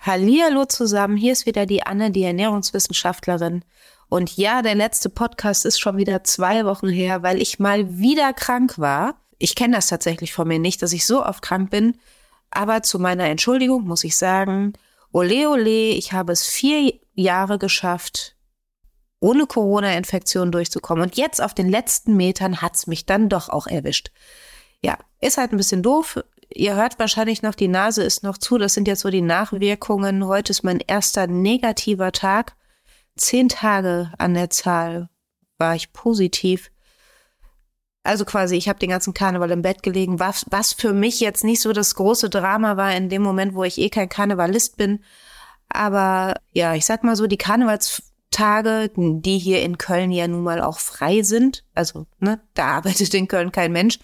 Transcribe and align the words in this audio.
Hallihallo 0.00 0.66
zusammen, 0.66 1.16
hier 1.16 1.32
ist 1.32 1.46
wieder 1.46 1.64
die 1.64 1.84
Anne, 1.84 2.10
die 2.10 2.22
Ernährungswissenschaftlerin. 2.22 3.64
Und 4.10 4.36
ja, 4.36 4.60
der 4.60 4.74
letzte 4.74 5.08
Podcast 5.08 5.64
ist 5.64 5.80
schon 5.80 5.96
wieder 5.96 6.22
zwei 6.24 6.66
Wochen 6.66 6.90
her, 6.90 7.22
weil 7.22 7.40
ich 7.40 7.58
mal 7.58 7.98
wieder 7.98 8.34
krank 8.34 8.78
war. 8.78 9.14
Ich 9.38 9.54
kenne 9.54 9.76
das 9.76 9.86
tatsächlich 9.86 10.34
von 10.34 10.46
mir 10.46 10.58
nicht, 10.58 10.82
dass 10.82 10.92
ich 10.92 11.06
so 11.06 11.24
oft 11.24 11.40
krank 11.40 11.70
bin. 11.70 11.96
Aber 12.50 12.82
zu 12.82 12.98
meiner 12.98 13.24
Entschuldigung 13.24 13.84
muss 13.84 14.04
ich 14.04 14.18
sagen, 14.18 14.74
ole 15.12 15.48
ole, 15.48 15.92
ich 15.92 16.12
habe 16.12 16.32
es 16.32 16.46
vier 16.46 16.92
Jahre 17.14 17.58
geschafft, 17.58 18.36
ohne 19.20 19.46
Corona-Infektion 19.46 20.50
durchzukommen. 20.50 21.04
Und 21.04 21.16
jetzt 21.16 21.42
auf 21.42 21.54
den 21.54 21.68
letzten 21.68 22.16
Metern 22.16 22.62
hat's 22.62 22.86
mich 22.86 23.06
dann 23.06 23.28
doch 23.28 23.48
auch 23.48 23.66
erwischt. 23.66 24.10
Ja, 24.82 24.98
ist 25.20 25.38
halt 25.38 25.52
ein 25.52 25.58
bisschen 25.58 25.82
doof. 25.82 26.18
Ihr 26.52 26.74
hört 26.74 26.98
wahrscheinlich 26.98 27.42
noch, 27.42 27.54
die 27.54 27.68
Nase 27.68 28.02
ist 28.02 28.22
noch 28.22 28.38
zu. 28.38 28.58
Das 28.58 28.74
sind 28.74 28.88
jetzt 28.88 29.00
so 29.00 29.10
die 29.10 29.20
Nachwirkungen. 29.20 30.26
Heute 30.26 30.50
ist 30.50 30.64
mein 30.64 30.80
erster 30.80 31.26
negativer 31.26 32.12
Tag. 32.12 32.56
Zehn 33.16 33.48
Tage 33.48 34.10
an 34.18 34.34
der 34.34 34.50
Zahl 34.50 35.10
war 35.58 35.76
ich 35.76 35.92
positiv. 35.92 36.70
Also 38.02 38.24
quasi, 38.24 38.56
ich 38.56 38.68
habe 38.68 38.78
den 38.78 38.88
ganzen 38.88 39.12
Karneval 39.12 39.50
im 39.50 39.60
Bett 39.60 39.82
gelegen, 39.82 40.18
was, 40.18 40.46
was 40.48 40.72
für 40.72 40.94
mich 40.94 41.20
jetzt 41.20 41.44
nicht 41.44 41.60
so 41.60 41.74
das 41.74 41.94
große 41.94 42.30
Drama 42.30 42.78
war 42.78 42.94
in 42.94 43.10
dem 43.10 43.20
Moment, 43.20 43.54
wo 43.54 43.62
ich 43.62 43.78
eh 43.78 43.90
kein 43.90 44.08
Karnevalist 44.08 44.78
bin. 44.78 45.04
Aber 45.68 46.40
ja, 46.52 46.74
ich 46.74 46.86
sag 46.86 47.04
mal 47.04 47.14
so, 47.14 47.26
die 47.26 47.36
Karnevalstage, 48.30 49.20
die 49.22 49.38
hier 49.38 49.62
in 49.62 49.78
Köln 49.78 50.10
ja 50.10 50.26
nun 50.28 50.42
mal 50.42 50.60
auch 50.60 50.78
frei 50.78 51.22
sind, 51.22 51.64
also 51.74 52.06
ne, 52.18 52.40
da 52.54 52.66
arbeitet 52.66 53.14
in 53.14 53.28
Köln 53.28 53.52
kein 53.52 53.72
Mensch, 53.72 53.98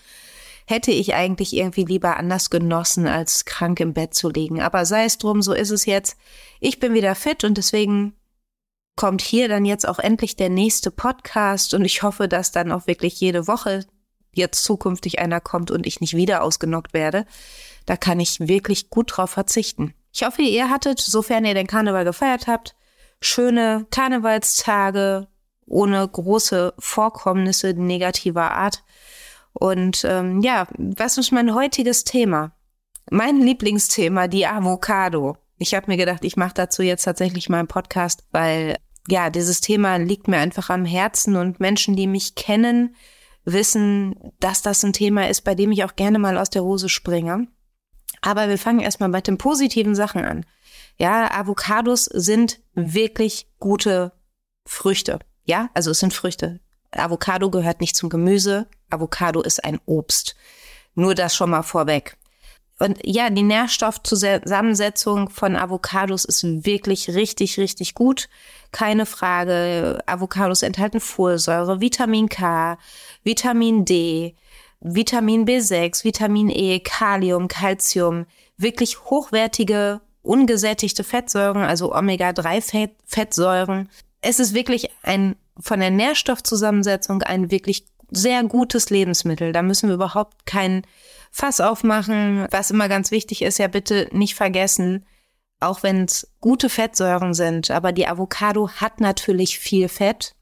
hätte 0.67 0.91
ich 0.91 1.15
eigentlich 1.15 1.55
irgendwie 1.55 1.85
lieber 1.85 2.17
anders 2.17 2.51
genossen, 2.51 3.07
als 3.07 3.45
krank 3.45 3.79
im 3.81 3.95
Bett 3.95 4.15
zu 4.15 4.29
liegen. 4.29 4.61
Aber 4.61 4.85
sei 4.85 5.05
es 5.05 5.19
drum, 5.19 5.41
so 5.41 5.53
ist 5.53 5.71
es 5.71 5.87
jetzt. 5.87 6.17
Ich 6.59 6.81
bin 6.81 6.93
wieder 6.93 7.15
fit 7.15 7.45
und 7.45 7.57
deswegen 7.57 8.15
kommt 8.97 9.23
hier 9.23 9.49
dann 9.49 9.65
jetzt 9.65 9.87
auch 9.87 9.99
endlich 10.01 10.35
der 10.37 10.49
nächste 10.49 10.91
Podcast 10.91 11.75
und 11.75 11.85
ich 11.85 12.03
hoffe, 12.03 12.29
dass 12.29 12.51
dann 12.51 12.73
auch 12.73 12.87
wirklich 12.87 13.21
jede 13.21 13.47
Woche 13.47 13.87
jetzt 14.33 14.65
zukünftig 14.65 15.19
einer 15.19 15.41
kommt 15.41 15.71
und 15.71 15.87
ich 15.87 16.01
nicht 16.01 16.17
wieder 16.17 16.43
ausgenockt 16.43 16.95
werde. 16.95 17.27
Da 17.85 17.97
kann 17.97 18.19
ich 18.19 18.41
wirklich 18.41 18.91
gut 18.91 19.17
drauf 19.17 19.31
verzichten. 19.31 19.95
Ich 20.13 20.25
hoffe, 20.25 20.43
ihr 20.43 20.69
hattet, 20.69 20.99
sofern 20.99 21.45
ihr 21.45 21.55
den 21.55 21.67
Karneval 21.67 22.05
gefeiert 22.05 22.47
habt, 22.47 22.76
schöne 23.21 23.87
Karnevalstage 23.91 25.29
ohne 25.67 26.07
große 26.07 26.75
Vorkommnisse 26.79 27.75
negativer 27.75 28.53
Art. 28.53 28.85
Und 29.53 30.05
ähm, 30.05 30.41
ja, 30.43 30.69
was 30.77 31.19
ist 31.19 31.33
mein 31.33 31.55
heutiges 31.55 32.05
Thema? 32.05 32.53
Mein 33.11 33.41
Lieblingsthema, 33.41 34.29
die 34.29 34.47
Avocado. 34.47 35.37
Ich 35.59 35.75
habe 35.75 35.91
mir 35.91 35.97
gedacht, 35.97 36.25
ich 36.25 36.37
mache 36.37 36.55
dazu 36.55 36.83
jetzt 36.83 37.05
tatsächlich 37.05 37.49
mal 37.49 37.61
einen 37.61 37.69
Podcast, 37.69 38.25
weil 38.33 38.77
ja, 39.09 39.31
dieses 39.31 39.61
Thema 39.61 39.97
liegt 39.97 40.29
mir 40.29 40.39
einfach 40.39 40.71
am 40.71 40.85
Herzen 40.85 41.37
und 41.37 41.61
Menschen, 41.61 41.97
die 41.97 42.07
mich 42.07 42.35
kennen, 42.35 42.95
wissen, 43.45 44.17
dass 44.41 44.63
das 44.63 44.85
ein 44.85 44.93
Thema 44.93 45.29
ist, 45.29 45.43
bei 45.43 45.55
dem 45.55 45.73
ich 45.73 45.85
auch 45.85 45.97
gerne 45.97 46.19
mal 46.19 46.37
aus 46.37 46.51
der 46.51 46.65
Hose 46.65 46.89
springe. 46.89 47.47
Aber 48.21 48.49
wir 48.49 48.59
fangen 48.59 48.81
erstmal 48.81 49.09
mit 49.09 49.29
den 49.29 49.39
positiven 49.39 49.95
Sachen 49.95 50.25
an. 50.25 50.45
Ja, 50.99 51.31
Avocados 51.31 52.05
sind 52.07 52.61
wirklich 52.75 53.49
gute 53.59 54.13
Früchte. 54.67 55.19
Ja, 55.45 55.71
also 55.75 55.91
es 55.91 56.01
sind 56.01 56.15
Früchte. 56.15 56.61
Avocado 56.91 57.51
gehört 57.51 57.81
nicht 57.81 57.97
zum 57.97 58.09
Gemüse. 58.09 58.67
Avocado 58.91 59.43
ist 59.43 59.65
ein 59.65 59.79
Obst. 59.87 60.37
Nur 60.95 61.15
das 61.15 61.37
schon 61.37 61.51
mal 61.51 61.63
vorweg. 61.63 62.17
Und 62.79 62.99
ja, 63.05 63.31
die 63.31 63.43
Nährstoffzusammensetzung 63.43 65.31
von 65.31 65.57
Avocados 65.57 66.25
ist 66.27 66.45
wirklich 66.67 67.09
richtig, 67.11 67.59
richtig 67.59 67.95
gut. 67.95 68.29
Keine 68.71 69.07
Frage. 69.07 70.03
Avocados 70.07 70.63
enthalten 70.63 71.01
Folsäure, 71.01 71.81
Vitamin 71.81 72.29
K, 72.29 72.79
Vitamin 73.25 73.87
D, 73.87 74.35
Vitamin 74.81 75.47
B6, 75.47 76.05
Vitamin 76.05 76.51
E, 76.51 76.81
Kalium, 76.81 77.49
Calcium. 77.49 78.27
Wirklich 78.59 79.05
hochwertige, 79.05 80.03
ungesättigte 80.27 81.05
Fettsäuren, 81.05 81.63
also 81.63 81.95
Omega-3-Fettsäuren. 81.95 83.89
Es 84.21 84.41
ist 84.41 84.55
wirklich 84.55 84.91
ein, 85.03 85.37
von 85.59 85.81
der 85.81 85.91
Nährstoffzusammensetzung 85.91 87.23
ein 87.23 87.51
wirklich 87.51 87.87
sehr 88.11 88.43
gutes 88.45 88.91
Lebensmittel. 88.91 89.53
Da 89.53 89.63
müssen 89.63 89.89
wir 89.89 89.95
überhaupt 89.95 90.47
keinen 90.47 90.83
Fass 91.31 91.61
aufmachen. 91.61 92.47
Was 92.51 92.71
immer 92.71 92.89
ganz 92.89 93.11
wichtig 93.11 93.43
ist, 93.43 93.59
ja 93.59 93.69
bitte 93.69 94.09
nicht 94.13 94.35
vergessen, 94.35 95.05
auch 95.61 95.83
wenn 95.83 96.05
es 96.05 96.29
gute 96.41 96.69
Fettsäuren 96.69 97.35
sind, 97.35 97.71
aber 97.71 97.93
die 97.93 98.07
Avocado 98.07 98.69
hat 98.69 99.01
natürlich 99.01 99.59
viel 99.59 99.89
Fett. 99.89 100.35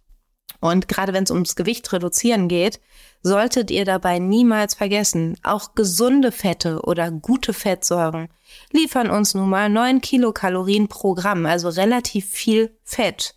Und 0.61 0.89
gerade 0.89 1.12
wenn 1.12 1.25
es 1.25 1.31
ums 1.31 1.56
Gewicht 1.56 1.93
reduzieren 1.93 2.49
geht, 2.49 2.81
solltet 3.23 3.71
ihr 3.71 3.84
dabei 3.84 4.19
niemals 4.19 4.75
vergessen, 4.75 5.37
auch 5.43 5.75
gesunde 5.75 6.33
Fette 6.33 6.81
oder 6.83 7.11
gute 7.11 7.53
Fettsäuren 7.53 8.28
liefern 8.72 9.10
uns 9.10 9.34
nun 9.34 9.48
mal 9.48 9.69
neun 9.69 10.00
Kilokalorien 10.00 10.88
pro 10.88 11.15
Gramm, 11.15 11.47
also 11.47 11.69
relativ 11.69 12.28
viel 12.28 12.76
Fett. 12.82 13.34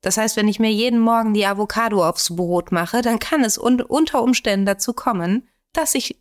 Das 0.00 0.16
heißt, 0.16 0.36
wenn 0.36 0.48
ich 0.48 0.58
mir 0.58 0.72
jeden 0.72 0.98
Morgen 0.98 1.34
die 1.34 1.46
Avocado 1.46 2.06
aufs 2.06 2.34
Brot 2.34 2.72
mache, 2.72 3.02
dann 3.02 3.18
kann 3.18 3.44
es 3.44 3.58
un 3.58 3.82
unter 3.82 4.22
Umständen 4.22 4.66
dazu 4.66 4.92
kommen, 4.92 5.48
dass 5.72 5.94
ich 5.94 6.20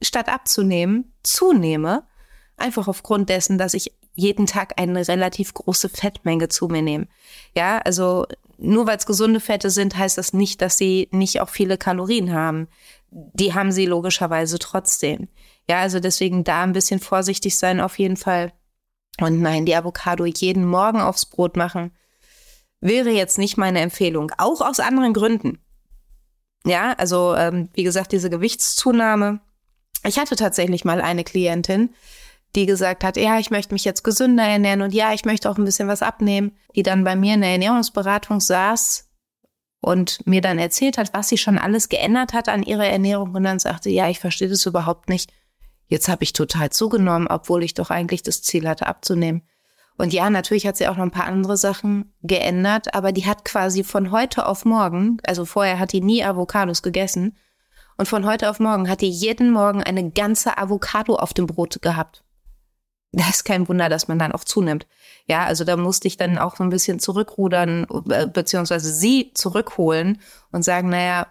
statt 0.00 0.28
abzunehmen, 0.28 1.12
zunehme, 1.22 2.04
einfach 2.56 2.88
aufgrund 2.88 3.28
dessen, 3.28 3.58
dass 3.58 3.74
ich 3.74 3.92
jeden 4.14 4.46
Tag 4.46 4.74
eine 4.76 5.06
relativ 5.08 5.54
große 5.54 5.88
Fettmenge 5.88 6.48
zu 6.48 6.68
mir 6.68 6.82
nehme. 6.82 7.08
Ja, 7.56 7.78
also 7.78 8.26
nur 8.58 8.86
weil 8.86 8.98
es 8.98 9.06
gesunde 9.06 9.40
Fette 9.40 9.70
sind, 9.70 9.96
heißt 9.96 10.18
das 10.18 10.32
nicht, 10.32 10.60
dass 10.60 10.76
sie 10.76 11.08
nicht 11.10 11.40
auch 11.40 11.48
viele 11.48 11.78
Kalorien 11.78 12.32
haben. 12.32 12.68
Die 13.10 13.54
haben 13.54 13.72
sie 13.72 13.86
logischerweise 13.86 14.58
trotzdem. 14.58 15.28
Ja, 15.68 15.80
also 15.80 16.00
deswegen 16.00 16.44
da 16.44 16.62
ein 16.62 16.72
bisschen 16.72 17.00
vorsichtig 17.00 17.56
sein 17.56 17.80
auf 17.80 17.98
jeden 17.98 18.16
Fall. 18.16 18.52
Und 19.20 19.40
nein, 19.40 19.66
die 19.66 19.76
Avocado 19.76 20.24
jeden 20.24 20.64
Morgen 20.64 21.00
aufs 21.00 21.26
Brot 21.26 21.56
machen, 21.56 21.92
wäre 22.80 23.10
jetzt 23.10 23.38
nicht 23.38 23.56
meine 23.56 23.80
Empfehlung. 23.80 24.32
Auch 24.38 24.60
aus 24.60 24.80
anderen 24.80 25.12
Gründen. 25.12 25.58
Ja, 26.64 26.92
also 26.92 27.34
ähm, 27.34 27.68
wie 27.74 27.84
gesagt, 27.84 28.12
diese 28.12 28.30
Gewichtszunahme 28.30 29.40
ich 30.04 30.18
hatte 30.18 30.36
tatsächlich 30.36 30.84
mal 30.84 31.00
eine 31.00 31.24
Klientin, 31.24 31.90
die 32.54 32.66
gesagt 32.66 33.04
hat, 33.04 33.16
ja, 33.16 33.38
ich 33.38 33.50
möchte 33.50 33.72
mich 33.72 33.84
jetzt 33.84 34.02
gesünder 34.02 34.44
ernähren 34.44 34.82
und 34.82 34.92
ja, 34.92 35.12
ich 35.12 35.24
möchte 35.24 35.48
auch 35.48 35.56
ein 35.56 35.64
bisschen 35.64 35.88
was 35.88 36.02
abnehmen, 36.02 36.56
die 36.74 36.82
dann 36.82 37.04
bei 37.04 37.16
mir 37.16 37.34
in 37.34 37.40
der 37.40 37.50
Ernährungsberatung 37.50 38.40
saß 38.40 39.08
und 39.80 40.26
mir 40.26 40.40
dann 40.40 40.58
erzählt 40.58 40.98
hat, 40.98 41.14
was 41.14 41.28
sie 41.28 41.38
schon 41.38 41.58
alles 41.58 41.88
geändert 41.88 42.34
hat 42.34 42.48
an 42.48 42.62
ihrer 42.62 42.86
Ernährung 42.86 43.34
und 43.34 43.44
dann 43.44 43.58
sagte, 43.58 43.90
ja, 43.90 44.08
ich 44.08 44.20
verstehe 44.20 44.48
das 44.48 44.66
überhaupt 44.66 45.08
nicht. 45.08 45.32
Jetzt 45.92 46.08
habe 46.08 46.24
ich 46.24 46.32
total 46.32 46.70
zugenommen, 46.70 47.26
obwohl 47.28 47.62
ich 47.62 47.74
doch 47.74 47.90
eigentlich 47.90 48.22
das 48.22 48.40
Ziel 48.40 48.66
hatte, 48.66 48.86
abzunehmen. 48.86 49.42
Und 49.98 50.14
ja, 50.14 50.30
natürlich 50.30 50.66
hat 50.66 50.78
sie 50.78 50.88
auch 50.88 50.96
noch 50.96 51.02
ein 51.02 51.10
paar 51.10 51.26
andere 51.26 51.58
Sachen 51.58 52.14
geändert, 52.22 52.94
aber 52.94 53.12
die 53.12 53.26
hat 53.26 53.44
quasi 53.44 53.84
von 53.84 54.10
heute 54.10 54.46
auf 54.46 54.64
morgen, 54.64 55.18
also 55.22 55.44
vorher 55.44 55.78
hat 55.78 55.92
die 55.92 56.00
nie 56.00 56.24
Avocados 56.24 56.82
gegessen, 56.82 57.36
und 57.98 58.08
von 58.08 58.24
heute 58.24 58.48
auf 58.48 58.58
morgen 58.58 58.88
hat 58.88 59.02
die 59.02 59.10
jeden 59.10 59.50
Morgen 59.50 59.82
eine 59.82 60.10
ganze 60.10 60.56
Avocado 60.56 61.16
auf 61.16 61.34
dem 61.34 61.46
Brot 61.46 61.82
gehabt. 61.82 62.24
Das 63.12 63.28
ist 63.28 63.44
kein 63.44 63.68
Wunder, 63.68 63.90
dass 63.90 64.08
man 64.08 64.18
dann 64.18 64.32
auch 64.32 64.44
zunimmt. 64.44 64.86
Ja, 65.26 65.44
also 65.44 65.62
da 65.62 65.76
musste 65.76 66.08
ich 66.08 66.16
dann 66.16 66.38
auch 66.38 66.56
so 66.56 66.64
ein 66.64 66.70
bisschen 66.70 67.00
zurückrudern, 67.00 67.86
äh, 68.08 68.26
beziehungsweise 68.28 68.90
sie 68.90 69.32
zurückholen 69.34 70.22
und 70.52 70.64
sagen, 70.64 70.88
naja, 70.88 71.26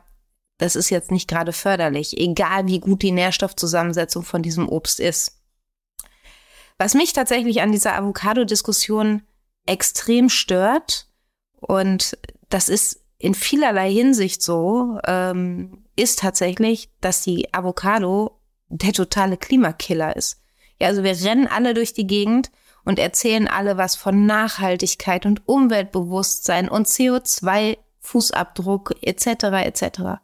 das 0.62 0.76
ist 0.76 0.92
jetzt 0.92 1.10
nicht 1.10 1.28
gerade 1.28 1.54
förderlich, 1.54 2.20
egal 2.20 2.68
wie 2.68 2.80
gut 2.80 3.02
die 3.02 3.12
Nährstoffzusammensetzung 3.12 4.22
von 4.22 4.44
diesem 4.44 4.70
Obst 4.70 5.00
ist. 5.00 5.42
Was 6.78 6.94
mich 6.94 7.14
tatsächlich 7.14 7.64
an 7.64 7.72
dieser 7.72 7.96
Avocado-Diskussion 7.96 9.24
extrem 9.66 10.30
stört, 10.30 11.08
und 11.60 12.16
das 12.50 12.70
ist 12.70 13.02
in 13.18 13.34
vielerlei 13.34 13.92
Hinsicht 13.92 14.44
so, 14.44 15.00
ähm, 15.08 15.84
ist 15.96 16.20
tatsächlich, 16.20 16.92
dass 17.02 17.24
die 17.24 17.52
Avocado 17.56 18.40
der 18.70 18.94
totale 18.94 19.38
Klimakiller 19.38 20.16
ist. 20.16 20.44
Ja, 20.80 20.90
also 20.90 21.04
wir 21.04 21.20
rennen 21.24 21.48
alle 21.48 21.74
durch 21.74 21.94
die 21.94 22.06
Gegend 22.06 22.52
und 22.84 23.00
erzählen 23.00 23.48
alle 23.48 23.78
was 23.78 23.96
von 23.96 24.28
Nachhaltigkeit 24.28 25.26
und 25.26 25.48
Umweltbewusstsein 25.48 26.70
und 26.70 26.86
CO2-Fußabdruck 26.86 28.94
etc. 29.02 29.66
etc. 29.66 30.22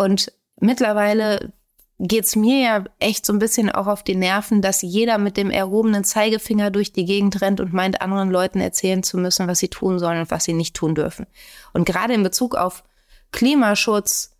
Und 0.00 0.32
mittlerweile 0.58 1.52
geht's 1.98 2.34
mir 2.34 2.58
ja 2.58 2.84
echt 3.00 3.26
so 3.26 3.34
ein 3.34 3.38
bisschen 3.38 3.70
auch 3.70 3.86
auf 3.86 4.02
die 4.02 4.14
Nerven, 4.14 4.62
dass 4.62 4.80
jeder 4.80 5.18
mit 5.18 5.36
dem 5.36 5.50
erhobenen 5.50 6.04
Zeigefinger 6.04 6.70
durch 6.70 6.94
die 6.94 7.04
Gegend 7.04 7.42
rennt 7.42 7.60
und 7.60 7.74
meint, 7.74 8.00
anderen 8.00 8.30
Leuten 8.30 8.62
erzählen 8.62 9.02
zu 9.02 9.18
müssen, 9.18 9.46
was 9.46 9.58
sie 9.58 9.68
tun 9.68 9.98
sollen 9.98 10.20
und 10.20 10.30
was 10.30 10.44
sie 10.44 10.54
nicht 10.54 10.74
tun 10.74 10.94
dürfen. 10.94 11.26
Und 11.74 11.84
gerade 11.84 12.14
in 12.14 12.22
Bezug 12.22 12.54
auf 12.54 12.82
Klimaschutz 13.30 14.38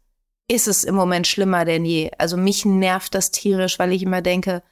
ist 0.49 0.67
es 0.67 0.83
im 0.83 0.95
Moment 0.95 1.27
schlimmer 1.27 1.67
denn 1.67 1.85
je. 1.85 2.11
Also 2.17 2.39
mich 2.39 2.65
nervt 2.65 3.15
das 3.15 3.31
tierisch, 3.31 3.79
weil 3.79 3.93
ich 3.93 4.03
immer 4.03 4.23
denke, 4.23 4.63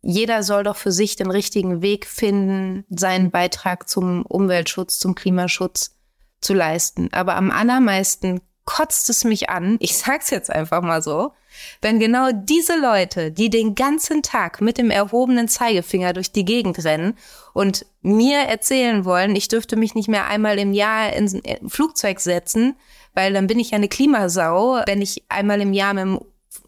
jeder 0.00 0.42
soll 0.42 0.64
doch 0.64 0.76
für 0.76 0.92
sich 0.92 1.16
den 1.16 1.30
richtigen 1.30 1.82
Weg 1.82 2.06
finden, 2.06 2.86
seinen 2.88 3.30
Beitrag 3.30 3.86
zum 3.86 4.24
Umweltschutz, 4.24 4.98
zum 4.98 5.14
Klimaschutz 5.14 5.98
zu 6.40 6.54
leisten. 6.54 7.12
Aber 7.12 7.36
am 7.36 7.50
allermeisten 7.50 8.40
kotzt 8.70 9.10
es 9.10 9.24
mich 9.24 9.50
an, 9.50 9.76
ich 9.80 9.98
sag's 9.98 10.30
jetzt 10.30 10.48
einfach 10.48 10.80
mal 10.80 11.02
so, 11.02 11.32
wenn 11.80 11.98
genau 11.98 12.30
diese 12.32 12.78
Leute, 12.78 13.32
die 13.32 13.50
den 13.50 13.74
ganzen 13.74 14.22
Tag 14.22 14.60
mit 14.60 14.78
dem 14.78 14.92
erhobenen 14.92 15.48
Zeigefinger 15.48 16.12
durch 16.12 16.30
die 16.30 16.44
Gegend 16.44 16.84
rennen 16.84 17.18
und 17.52 17.84
mir 18.00 18.38
erzählen 18.38 19.04
wollen, 19.04 19.34
ich 19.34 19.48
dürfte 19.48 19.74
mich 19.74 19.96
nicht 19.96 20.08
mehr 20.08 20.28
einmal 20.28 20.56
im 20.60 20.72
Jahr 20.72 21.12
ins 21.12 21.36
Flugzeug 21.66 22.20
setzen, 22.20 22.76
weil 23.12 23.32
dann 23.32 23.48
bin 23.48 23.58
ich 23.58 23.72
ja 23.72 23.76
eine 23.76 23.88
Klimasau, 23.88 24.82
wenn 24.86 25.02
ich 25.02 25.24
einmal 25.28 25.60
im 25.60 25.72
Jahr 25.72 25.94
mit 25.94 26.04
dem 26.04 26.20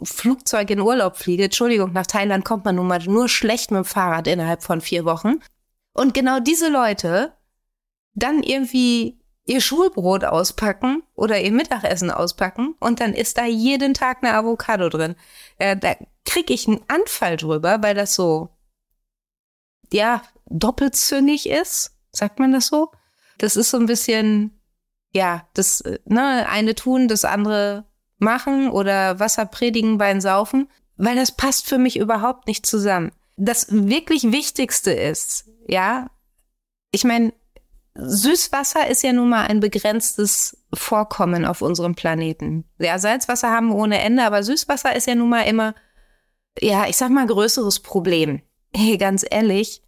Flugzeug 0.02 0.70
in 0.70 0.80
Urlaub 0.80 1.16
fliege. 1.16 1.44
Entschuldigung, 1.44 1.92
nach 1.92 2.06
Thailand 2.06 2.44
kommt 2.44 2.64
man 2.64 2.74
nun 2.74 2.88
mal 2.88 2.98
nur 3.04 3.28
schlecht 3.28 3.70
mit 3.70 3.78
dem 3.78 3.84
Fahrrad 3.84 4.26
innerhalb 4.26 4.64
von 4.64 4.80
vier 4.80 5.04
Wochen. 5.04 5.38
Und 5.92 6.14
genau 6.14 6.40
diese 6.40 6.68
Leute 6.68 7.32
dann 8.14 8.42
irgendwie 8.42 9.21
ihr 9.44 9.60
Schulbrot 9.60 10.24
auspacken 10.24 11.02
oder 11.14 11.40
ihr 11.40 11.52
Mittagessen 11.52 12.10
auspacken 12.10 12.74
und 12.78 13.00
dann 13.00 13.14
ist 13.14 13.38
da 13.38 13.44
jeden 13.44 13.94
Tag 13.94 14.18
eine 14.22 14.34
Avocado 14.34 14.88
drin. 14.88 15.16
Ja, 15.60 15.74
da 15.74 15.96
krieg 16.24 16.50
ich 16.50 16.68
einen 16.68 16.84
Anfall 16.88 17.36
drüber, 17.36 17.82
weil 17.82 17.94
das 17.94 18.14
so, 18.14 18.50
ja, 19.92 20.22
doppelzünnig 20.46 21.48
ist. 21.48 21.96
Sagt 22.12 22.38
man 22.38 22.52
das 22.52 22.66
so? 22.66 22.92
Das 23.38 23.56
ist 23.56 23.70
so 23.70 23.78
ein 23.78 23.86
bisschen, 23.86 24.60
ja, 25.12 25.48
das, 25.54 25.82
ne, 26.04 26.46
eine 26.48 26.74
tun, 26.74 27.08
das 27.08 27.24
andere 27.24 27.84
machen 28.18 28.70
oder 28.70 29.18
Wasser 29.18 29.46
predigen, 29.46 29.98
Wein 29.98 30.20
saufen, 30.20 30.68
weil 30.96 31.16
das 31.16 31.32
passt 31.32 31.66
für 31.66 31.78
mich 31.78 31.96
überhaupt 31.96 32.46
nicht 32.46 32.64
zusammen. 32.64 33.10
Das 33.36 33.66
wirklich 33.70 34.30
Wichtigste 34.30 34.92
ist, 34.92 35.48
ja, 35.66 36.10
ich 36.92 37.04
meine, 37.04 37.32
Süßwasser 37.94 38.88
ist 38.88 39.02
ja 39.02 39.12
nun 39.12 39.28
mal 39.28 39.46
ein 39.46 39.60
begrenztes 39.60 40.56
Vorkommen 40.72 41.44
auf 41.44 41.60
unserem 41.60 41.94
Planeten. 41.94 42.64
Ja, 42.78 42.98
Salzwasser 42.98 43.50
haben 43.50 43.68
wir 43.68 43.76
ohne 43.76 44.00
Ende, 44.00 44.24
aber 44.24 44.42
Süßwasser 44.42 44.96
ist 44.96 45.06
ja 45.06 45.14
nun 45.14 45.28
mal 45.28 45.42
immer, 45.42 45.74
ja, 46.58 46.86
ich 46.86 46.96
sag 46.96 47.10
mal, 47.10 47.26
größeres 47.26 47.80
Problem. 47.80 48.42
Hey, 48.74 48.96
ganz 48.96 49.22
ehrlich, 49.30 49.82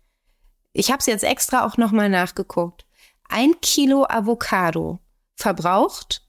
ich 0.74 0.90
habe 0.90 0.98
es 0.98 1.06
jetzt 1.06 1.24
extra 1.24 1.64
auch 1.64 1.78
nochmal 1.78 2.10
nachgeguckt. 2.10 2.84
Ein 3.30 3.58
Kilo 3.62 4.04
Avocado 4.06 4.98
verbraucht, 5.36 6.22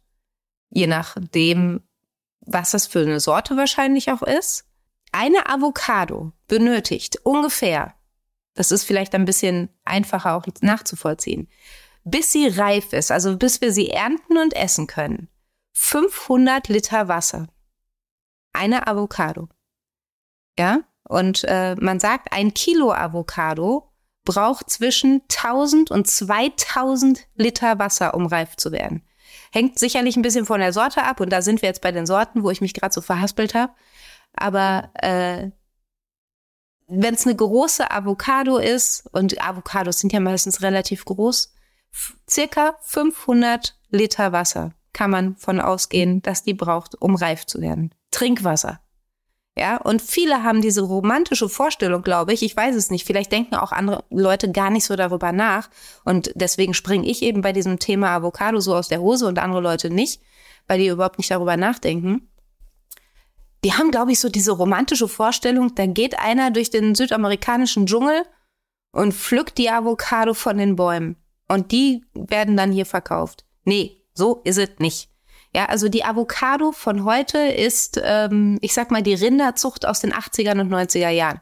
je 0.69 0.87
nachdem, 0.87 1.81
was 2.39 2.71
das 2.71 2.87
für 2.87 3.01
eine 3.01 3.19
Sorte 3.19 3.57
wahrscheinlich 3.57 4.09
auch 4.09 4.21
ist, 4.21 4.63
eine 5.11 5.49
Avocado 5.49 6.31
benötigt 6.47 7.17
ungefähr 7.23 7.93
das 8.55 8.71
ist 8.71 8.83
vielleicht 8.83 9.13
ein 9.13 9.25
bisschen 9.25 9.69
einfacher 9.83 10.35
auch 10.35 10.45
nachzuvollziehen. 10.61 11.47
Bis 12.03 12.31
sie 12.31 12.47
reif 12.47 12.93
ist, 12.93 13.11
also 13.11 13.37
bis 13.37 13.61
wir 13.61 13.71
sie 13.71 13.89
ernten 13.89 14.37
und 14.37 14.55
essen 14.55 14.87
können. 14.87 15.27
500 15.73 16.69
Liter 16.69 17.07
Wasser. 17.07 17.47
Eine 18.53 18.87
Avocado. 18.87 19.49
Ja, 20.57 20.79
und 21.03 21.43
äh, 21.43 21.75
man 21.75 21.99
sagt, 21.99 22.31
ein 22.31 22.53
Kilo 22.53 22.93
Avocado 22.93 23.91
braucht 24.23 24.69
zwischen 24.69 25.21
1000 25.29 25.91
und 25.91 26.07
2000 26.07 27.27
Liter 27.35 27.77
Wasser, 27.77 28.13
um 28.13 28.25
reif 28.25 28.55
zu 28.55 28.71
werden. 28.71 29.03
Hängt 29.51 29.77
sicherlich 29.77 30.15
ein 30.15 30.21
bisschen 30.21 30.45
von 30.45 30.59
der 30.59 30.73
Sorte 30.73 31.03
ab 31.03 31.19
und 31.19 31.29
da 31.29 31.41
sind 31.41 31.61
wir 31.61 31.69
jetzt 31.69 31.81
bei 31.81 31.91
den 31.91 32.05
Sorten, 32.05 32.43
wo 32.43 32.49
ich 32.49 32.61
mich 32.61 32.73
gerade 32.73 32.93
so 32.93 33.01
verhaspelt 33.01 33.53
habe. 33.53 33.73
Aber 34.33 34.89
äh, 34.95 35.51
wenn 36.87 37.13
es 37.13 37.25
eine 37.25 37.35
große 37.35 37.89
Avocado 37.89 38.57
ist, 38.57 39.07
und 39.11 39.41
Avocados 39.41 39.99
sind 39.99 40.13
ja 40.13 40.19
meistens 40.19 40.61
relativ 40.61 41.05
groß, 41.05 41.53
circa 42.29 42.75
500 42.81 43.75
Liter 43.89 44.31
Wasser 44.31 44.73
kann 44.93 45.11
man 45.11 45.35
von 45.35 45.59
ausgehen, 45.59 46.21
dass 46.21 46.43
die 46.43 46.53
braucht, 46.53 46.99
um 47.01 47.15
reif 47.15 47.45
zu 47.45 47.61
werden. 47.61 47.93
Trinkwasser. 48.11 48.79
Ja, 49.57 49.77
und 49.77 50.01
viele 50.01 50.43
haben 50.43 50.61
diese 50.61 50.81
romantische 50.81 51.47
Vorstellung, 51.47 52.01
glaube 52.01 52.33
ich. 52.33 52.43
Ich 52.43 52.55
weiß 52.55 52.75
es 52.75 52.89
nicht. 52.89 53.05
Vielleicht 53.05 53.31
denken 53.31 53.55
auch 53.55 53.71
andere 53.71 54.03
Leute 54.09 54.51
gar 54.51 54.69
nicht 54.69 54.85
so 54.85 54.95
darüber 54.95 55.31
nach. 55.31 55.69
Und 56.03 56.31
deswegen 56.35 56.73
springe 56.73 57.07
ich 57.07 57.21
eben 57.21 57.41
bei 57.41 57.53
diesem 57.53 57.79
Thema 57.79 58.15
Avocado 58.15 58.59
so 58.59 58.75
aus 58.75 58.89
der 58.89 59.01
Hose 59.01 59.27
und 59.27 59.39
andere 59.39 59.61
Leute 59.61 59.89
nicht, 59.89 60.21
weil 60.67 60.79
die 60.79 60.87
überhaupt 60.87 61.17
nicht 61.17 61.31
darüber 61.31 61.55
nachdenken 61.55 62.29
die 63.65 63.73
haben, 63.73 63.89
glaube 63.89 64.11
ich, 64.11 64.19
so 64.19 64.29
diese 64.29 64.51
romantische 64.51 65.07
Vorstellung, 65.07 65.73
da 65.73 65.87
geht 65.87 66.19
einer 66.19 66.51
durch 66.51 66.69
den 66.69 66.93
südamerikanischen 66.93 67.87
Dschungel 67.87 68.21
und 68.91 69.11
pflückt 69.15 69.57
die 69.57 69.71
Avocado 69.71 70.35
von 70.35 70.59
den 70.59 70.75
Bäumen. 70.75 71.15
Und 71.47 71.71
die 71.71 72.05
werden 72.13 72.57
dann 72.57 72.71
hier 72.71 72.85
verkauft. 72.85 73.43
Nee, 73.63 74.03
so 74.13 74.41
ist 74.43 74.59
es 74.59 74.69
nicht. 74.77 75.09
Ja, 75.55 75.65
also 75.65 75.89
die 75.89 76.05
Avocado 76.05 76.73
von 76.73 77.05
heute 77.05 77.39
ist, 77.39 77.99
ähm, 78.03 78.59
ich 78.61 78.71
sag 78.71 78.91
mal, 78.91 79.01
die 79.01 79.15
Rinderzucht 79.15 79.87
aus 79.87 79.99
den 79.99 80.13
80er 80.13 80.59
und 80.59 80.71
90er 80.71 81.09
Jahren. 81.09 81.41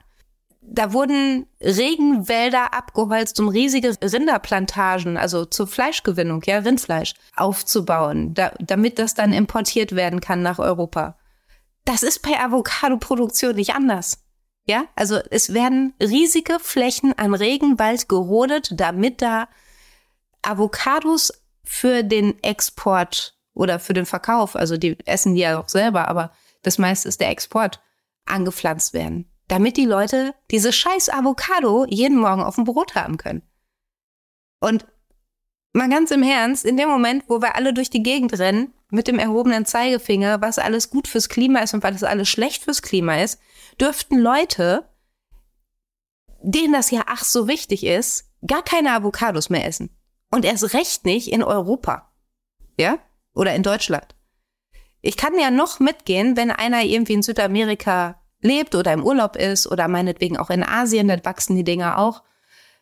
Da 0.62 0.94
wurden 0.94 1.46
Regenwälder 1.60 2.74
abgeholzt, 2.74 3.38
um 3.42 3.50
riesige 3.50 3.98
Rinderplantagen, 4.02 5.18
also 5.18 5.44
zur 5.44 5.68
Fleischgewinnung, 5.68 6.42
ja, 6.46 6.60
Rindfleisch, 6.60 7.16
aufzubauen, 7.36 8.34
da, 8.34 8.54
damit 8.60 8.98
das 8.98 9.14
dann 9.14 9.34
importiert 9.34 9.94
werden 9.94 10.22
kann 10.22 10.42
nach 10.42 10.60
Europa. 10.60 11.18
Das 11.86 12.04
ist 12.04 12.22
bei 12.22 12.40
Avocado-Produktion 12.40 13.56
nicht 13.56 13.76
anders. 13.76 14.24
Ja, 14.66 14.86
also 14.96 15.20
es 15.30 15.54
werden 15.54 15.94
riesige 16.00 16.58
Flächen 16.60 17.18
an 17.18 17.34
Regenwald 17.34 18.08
gerodet, 18.08 18.72
damit 18.76 19.22
da 19.22 19.50
Avocados 20.42 21.34
für 21.66 22.04
den 22.04 22.42
Export 22.44 23.38
oder 23.54 23.80
für 23.80 23.94
den 23.94 24.06
Verkauf, 24.06 24.56
also 24.56 24.78
die 24.78 24.98
essen 25.06 25.36
die 25.36 25.42
ja 25.42 25.60
auch 25.60 25.70
selber, 25.70 26.08
aber 26.08 26.32
das 26.62 26.78
meiste 26.78 27.10
ist 27.10 27.20
der 27.20 27.30
Export, 27.30 27.82
angepflanzt 28.26 28.94
werden. 28.94 29.30
Damit 29.50 29.76
die 29.76 29.86
Leute 29.86 30.34
diese 30.50 30.72
scheiß 30.72 31.10
Avocado 31.10 31.86
jeden 31.90 32.18
Morgen 32.18 32.42
auf 32.42 32.56
dem 32.56 32.64
Brot 32.64 32.96
haben 32.96 33.18
können. 33.18 33.42
Und 34.62 34.86
mal 35.74 35.90
ganz 35.90 36.12
im 36.12 36.24
Ernst, 36.24 36.64
in 36.64 36.78
dem 36.78 36.88
Moment, 36.88 37.26
wo 37.28 37.42
wir 37.42 37.56
alle 37.56 37.74
durch 37.74 37.90
die 37.90 38.04
Gegend 38.04 38.38
rennen 38.40 38.74
mit 38.94 39.08
dem 39.08 39.18
erhobenen 39.18 39.66
Zeigefinger, 39.66 40.42
was 40.42 40.60
alles 40.60 40.92
gut 40.92 41.08
fürs 41.08 41.28
Klima 41.28 41.60
ist 41.60 41.74
und 41.74 41.84
was 41.84 42.04
alles 42.04 42.30
schlecht 42.30 42.64
fürs 42.64 42.84
Klima 42.84 43.22
ist, 43.22 43.40
dürften 43.82 44.20
Leute, 44.20 44.88
denen 46.42 46.74
das 46.74 46.92
ja 46.92 47.04
ach 47.08 47.24
so 47.24 47.48
wichtig 47.48 47.86
ist, 47.86 48.30
gar 48.46 48.62
keine 48.62 48.94
Avocados 48.94 49.50
mehr 49.50 49.66
essen. 49.66 49.90
Und 50.30 50.46
erst 50.46 50.74
recht 50.74 51.06
nicht 51.06 51.32
in 51.32 51.44
Europa. 51.44 52.12
Ja? 52.78 53.00
Oder 53.34 53.56
in 53.56 53.64
Deutschland. 53.64 54.16
Ich 55.02 55.18
kann 55.18 55.40
ja 55.40 55.50
noch 55.50 55.80
mitgehen, 55.80 56.38
wenn 56.38 56.52
einer 56.52 56.84
irgendwie 56.84 57.14
in 57.14 57.24
Südamerika 57.24 58.22
lebt 58.42 58.76
oder 58.76 58.94
im 58.94 59.04
Urlaub 59.04 59.36
ist 59.36 59.66
oder 59.66 59.88
meinetwegen 59.88 60.38
auch 60.38 60.52
in 60.52 60.64
Asien, 60.64 61.08
dann 61.08 61.26
wachsen 61.26 61.56
die 61.56 61.64
Dinger 61.64 61.98
auch. 61.98 62.22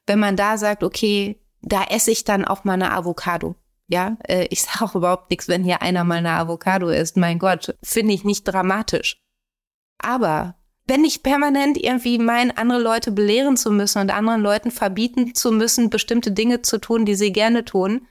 Wenn 0.08 0.20
man 0.20 0.36
da 0.36 0.58
sagt, 0.58 0.84
okay, 0.84 1.42
da 1.62 1.84
esse 1.86 2.12
ich 2.12 2.26
dann 2.26 2.44
auch 2.44 2.66
mal 2.66 2.74
eine 2.74 2.92
Avocado. 2.92 3.56
Ja, 3.92 4.18
äh, 4.26 4.48
ich 4.50 4.62
sage 4.62 4.86
auch 4.86 4.96
überhaupt 4.96 5.30
nichts, 5.30 5.50
wenn 5.50 5.66
hier 5.66 5.82
einer 5.82 6.06
mal 6.06 6.20
eine 6.20 6.32
Avocado 6.32 6.88
isst. 6.90 7.18
Mein 7.18 7.40
Gott, 7.40 7.76
finde 7.84 8.14
ich 8.14 8.24
nicht 8.24 8.46
dramatisch. 8.46 9.22
Aber 9.98 10.56
wenn 10.88 11.04
ich 11.04 11.24
permanent 11.24 11.78
irgendwie 11.78 12.18
meine, 12.18 12.58
andere 12.58 12.80
Leute 12.80 13.12
belehren 13.12 13.58
zu 13.58 13.70
müssen 13.70 14.00
und 14.00 14.10
anderen 14.10 14.42
Leuten 14.42 14.72
verbieten 14.72 15.36
zu 15.36 15.52
müssen, 15.52 15.90
bestimmte 15.90 16.32
Dinge 16.32 16.62
zu 16.62 16.80
tun, 16.80 17.06
die 17.06 17.16
sie 17.16 17.34
gerne 17.34 17.66
tun, 17.66 18.08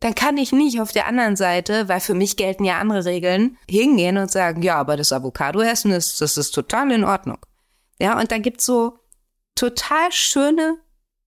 dann 0.00 0.16
kann 0.16 0.36
ich 0.36 0.50
nicht 0.50 0.80
auf 0.80 0.90
der 0.90 1.06
anderen 1.06 1.36
Seite, 1.36 1.88
weil 1.88 2.00
für 2.00 2.14
mich 2.14 2.36
gelten 2.36 2.64
ja 2.64 2.78
andere 2.78 3.04
Regeln, 3.04 3.56
hingehen 3.70 4.18
und 4.18 4.30
sagen, 4.30 4.62
ja, 4.62 4.74
aber 4.74 4.96
das 4.96 5.12
Avocado-Essen 5.12 5.92
ist, 5.92 6.20
das 6.20 6.36
ist 6.36 6.50
total 6.50 6.90
in 6.90 7.04
Ordnung. 7.04 7.38
Ja, 8.00 8.18
und 8.18 8.32
da 8.32 8.38
gibt's 8.38 8.66
so 8.66 8.98
total 9.54 10.10
schöne 10.10 10.78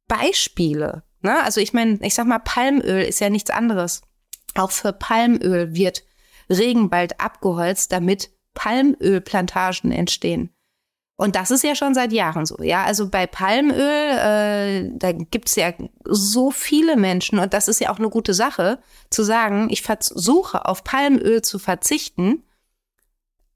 Beispiele, 0.09 1.03
Ne? 1.25 1.43
Also 1.43 1.59
ich 1.59 1.73
meine, 1.73 1.99
ich 2.01 2.13
sag 2.13 2.27
mal, 2.27 2.39
Palmöl 2.39 3.03
ist 3.03 3.19
ja 3.19 3.29
nichts 3.29 3.49
anderes. 3.49 4.01
Auch 4.55 4.71
für 4.71 4.93
Palmöl 4.93 5.75
wird 5.75 6.03
Regenwald 6.49 7.19
abgeholzt, 7.19 7.91
damit 7.91 8.29
Palmölplantagen 8.53 9.91
entstehen. 9.91 10.51
Und 11.17 11.35
das 11.35 11.49
ist 11.49 11.63
ja 11.63 11.75
schon 11.75 11.93
seit 11.93 12.11
Jahren 12.11 12.45
so. 12.45 12.61
Ja, 12.61 12.83
also 12.83 13.09
bei 13.09 13.25
Palmöl, 13.25 13.79
äh, 13.79 14.89
da 14.93 15.13
gibt's 15.13 15.55
ja 15.55 15.73
so 16.03 16.51
viele 16.51 16.97
Menschen 16.97 17.39
und 17.39 17.53
das 17.53 17.67
ist 17.67 17.79
ja 17.79 17.89
auch 17.89 17.99
eine 17.99 18.09
gute 18.09 18.33
Sache, 18.33 18.79
zu 19.09 19.23
sagen, 19.23 19.69
ich 19.69 19.81
versuche 19.81 20.65
auf 20.65 20.83
Palmöl 20.83 21.41
zu 21.41 21.57
verzichten, 21.57 22.43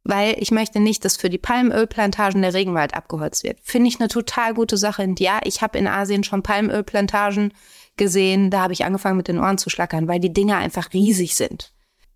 weil 0.09 0.35
ich 0.39 0.49
möchte 0.49 0.79
nicht, 0.79 1.05
dass 1.05 1.17
für 1.17 1.29
die 1.29 1.37
Palmölplantagen 1.37 2.41
der 2.41 2.55
Regenwald 2.55 2.95
abgeholzt 2.95 3.43
wird. 3.43 3.59
Finde 3.61 3.89
ich 3.89 3.99
eine 3.99 4.09
total 4.09 4.55
gute 4.55 4.75
Sache. 4.75 5.03
Und 5.03 5.19
ja, 5.19 5.39
ich 5.43 5.61
habe 5.61 5.77
in 5.77 5.87
Asien 5.87 6.23
schon 6.23 6.41
Palmölplantagen 6.41 7.53
gesehen. 7.95 8.49
Da 8.49 8.61
habe 8.61 8.73
ich 8.73 8.85
angefangen 8.85 9.17
mit 9.17 9.27
den 9.27 9.37
Ohren 9.37 9.59
zu 9.59 9.69
schlackern, 9.69 10.07
weil 10.07 10.19
die 10.19 10.33
Dinger 10.33 10.57
einfach 10.57 10.93
riesig 10.93 11.35
sind. 11.35 11.73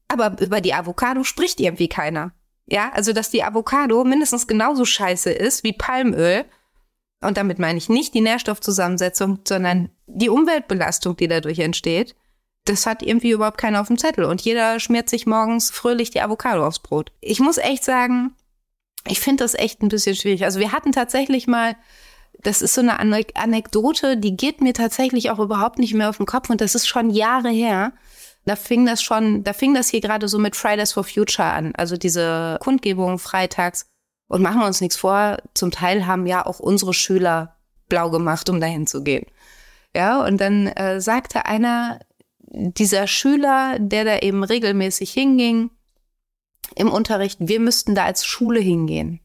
Aber 0.07 0.41
über 0.41 0.59
die 0.59 0.73
Avocado 0.73 1.23
spricht 1.23 1.59
irgendwie 1.59 1.87
keiner. 1.87 2.33
Ja, 2.65 2.91
also 2.93 3.13
dass 3.13 3.29
die 3.29 3.43
Avocado 3.43 4.03
mindestens 4.03 4.47
genauso 4.47 4.85
scheiße 4.85 5.31
ist 5.31 5.63
wie 5.63 5.73
Palmöl. 5.73 6.45
Und 7.21 7.37
damit 7.37 7.59
meine 7.59 7.77
ich 7.77 7.89
nicht 7.89 8.15
die 8.15 8.21
Nährstoffzusammensetzung, 8.21 9.39
sondern 9.47 9.89
die 10.07 10.29
Umweltbelastung, 10.29 11.15
die 11.15 11.27
dadurch 11.27 11.59
entsteht. 11.59 12.15
Das 12.65 12.85
hat 12.85 13.03
irgendwie 13.03 13.31
überhaupt 13.31 13.57
keiner 13.57 13.81
auf 13.81 13.87
dem 13.87 13.97
Zettel. 13.97 14.23
Und 14.25 14.41
jeder 14.41 14.79
schmiert 14.79 15.09
sich 15.09 15.25
morgens 15.25 15.69
fröhlich 15.69 16.11
die 16.11 16.21
Avocado 16.21 16.65
aufs 16.65 16.79
Brot. 16.79 17.11
Ich 17.19 17.39
muss 17.39 17.57
echt 17.57 17.83
sagen, 17.83 18.35
ich 19.07 19.19
finde 19.19 19.43
das 19.43 19.53
echt 19.53 19.81
ein 19.81 19.89
bisschen 19.89 20.15
schwierig. 20.15 20.45
Also 20.45 20.59
wir 20.59 20.71
hatten 20.71 20.91
tatsächlich 20.91 21.47
mal, 21.47 21.75
das 22.41 22.61
ist 22.61 22.73
so 22.73 22.81
eine 22.81 22.99
Anekdote, 22.99 24.17
die 24.17 24.37
geht 24.37 24.61
mir 24.61 24.73
tatsächlich 24.73 25.29
auch 25.29 25.39
überhaupt 25.39 25.77
nicht 25.79 25.93
mehr 25.93 26.09
auf 26.09 26.17
den 26.17 26.25
Kopf 26.25 26.49
und 26.49 26.61
das 26.61 26.75
ist 26.75 26.87
schon 26.87 27.09
Jahre 27.09 27.49
her. 27.49 27.93
Da 28.45 28.55
fing 28.55 28.85
das 28.85 29.01
schon, 29.01 29.43
da 29.43 29.53
fing 29.53 29.73
das 29.73 29.89
hier 29.89 30.01
gerade 30.01 30.27
so 30.27 30.37
mit 30.37 30.55
Fridays 30.55 30.93
for 30.93 31.03
Future 31.03 31.47
an. 31.47 31.73
Also 31.75 31.97
diese 31.97 32.57
Kundgebung 32.61 33.19
freitags. 33.19 33.85
Und 34.27 34.41
machen 34.41 34.61
wir 34.61 34.67
uns 34.67 34.81
nichts 34.81 34.95
vor, 34.95 35.37
zum 35.53 35.69
Teil 35.69 36.07
haben 36.07 36.25
ja 36.25 36.45
auch 36.45 36.59
unsere 36.59 36.93
Schüler 36.93 37.55
blau 37.87 38.09
gemacht, 38.09 38.49
um 38.49 38.59
dahin 38.59 38.87
zu 38.87 39.03
gehen. 39.03 39.25
Ja, 39.95 40.25
und 40.25 40.41
dann 40.41 40.67
äh, 40.67 40.99
sagte 40.99 41.45
einer 41.45 41.99
dieser 42.53 43.07
Schüler, 43.07 43.77
der 43.79 44.05
da 44.05 44.19
eben 44.19 44.43
regelmäßig 44.43 45.11
hinging, 45.11 45.71
im 46.75 46.89
Unterricht, 46.89 47.39
wir 47.41 47.59
müssten 47.59 47.95
da 47.95 48.05
als 48.05 48.25
Schule 48.25 48.59
hingehen 48.59 49.19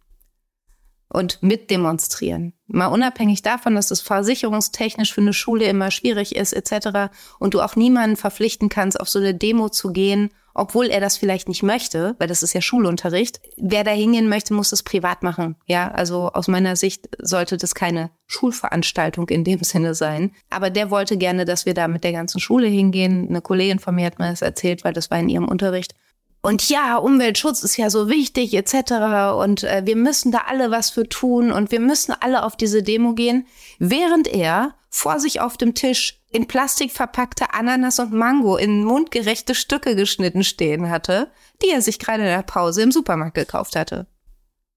und 1.08 1.42
mitdemonstrieren. 1.42 2.52
Mal 2.66 2.86
unabhängig 2.86 3.42
davon, 3.42 3.74
dass 3.74 3.90
es 3.90 4.00
versicherungstechnisch 4.00 5.12
für 5.12 5.20
eine 5.20 5.32
Schule 5.32 5.66
immer 5.66 5.90
schwierig 5.90 6.36
ist, 6.36 6.52
etc. 6.52 7.10
Und 7.38 7.54
du 7.54 7.62
auch 7.62 7.76
niemanden 7.76 8.16
verpflichten 8.16 8.68
kannst, 8.68 9.00
auf 9.00 9.08
so 9.08 9.18
eine 9.18 9.34
Demo 9.34 9.68
zu 9.68 9.92
gehen, 9.92 10.30
obwohl 10.58 10.86
er 10.86 11.00
das 11.00 11.16
vielleicht 11.16 11.48
nicht 11.48 11.62
möchte, 11.62 12.14
weil 12.18 12.28
das 12.28 12.42
ist 12.42 12.52
ja 12.52 12.60
Schulunterricht. 12.60 13.40
Wer 13.56 13.84
da 13.84 13.90
hingehen 13.90 14.28
möchte, 14.28 14.54
muss 14.54 14.72
es 14.72 14.82
privat 14.82 15.22
machen. 15.22 15.56
Ja, 15.66 15.90
also 15.90 16.30
aus 16.32 16.48
meiner 16.48 16.76
Sicht 16.76 17.08
sollte 17.18 17.56
das 17.56 17.74
keine 17.74 18.10
Schulveranstaltung 18.26 19.28
in 19.28 19.44
dem 19.44 19.62
Sinne 19.62 19.94
sein. 19.94 20.32
Aber 20.50 20.70
der 20.70 20.90
wollte 20.90 21.16
gerne, 21.16 21.44
dass 21.44 21.66
wir 21.66 21.74
da 21.74 21.88
mit 21.88 22.04
der 22.04 22.12
ganzen 22.12 22.40
Schule 22.40 22.68
hingehen. 22.68 23.28
Eine 23.28 23.40
Kollegin 23.40 23.78
von 23.78 23.94
mir 23.94 24.06
hat 24.06 24.18
mir 24.18 24.30
das 24.30 24.42
erzählt, 24.42 24.84
weil 24.84 24.92
das 24.92 25.10
war 25.10 25.18
in 25.18 25.28
ihrem 25.28 25.48
Unterricht 25.48 25.94
und 26.40 26.68
ja, 26.68 26.96
Umweltschutz 26.96 27.62
ist 27.62 27.76
ja 27.76 27.90
so 27.90 28.08
wichtig 28.08 28.54
etc. 28.54 29.34
Und 29.38 29.64
äh, 29.64 29.82
wir 29.84 29.96
müssen 29.96 30.30
da 30.30 30.42
alle 30.46 30.70
was 30.70 30.90
für 30.90 31.08
tun 31.08 31.50
und 31.50 31.72
wir 31.72 31.80
müssen 31.80 32.14
alle 32.18 32.44
auf 32.44 32.56
diese 32.56 32.82
Demo 32.82 33.14
gehen, 33.14 33.46
während 33.78 34.28
er 34.28 34.74
vor 34.90 35.20
sich 35.20 35.40
auf 35.40 35.56
dem 35.56 35.74
Tisch 35.74 36.20
in 36.30 36.46
Plastik 36.46 36.92
verpackte 36.92 37.52
Ananas 37.54 37.98
und 37.98 38.12
Mango 38.12 38.56
in 38.56 38.84
mundgerechte 38.84 39.54
Stücke 39.54 39.96
geschnitten 39.96 40.44
stehen 40.44 40.90
hatte, 40.90 41.30
die 41.62 41.70
er 41.70 41.82
sich 41.82 41.98
gerade 41.98 42.22
in 42.22 42.28
der 42.28 42.42
Pause 42.42 42.82
im 42.82 42.92
Supermarkt 42.92 43.34
gekauft 43.34 43.76
hatte. 43.76 44.06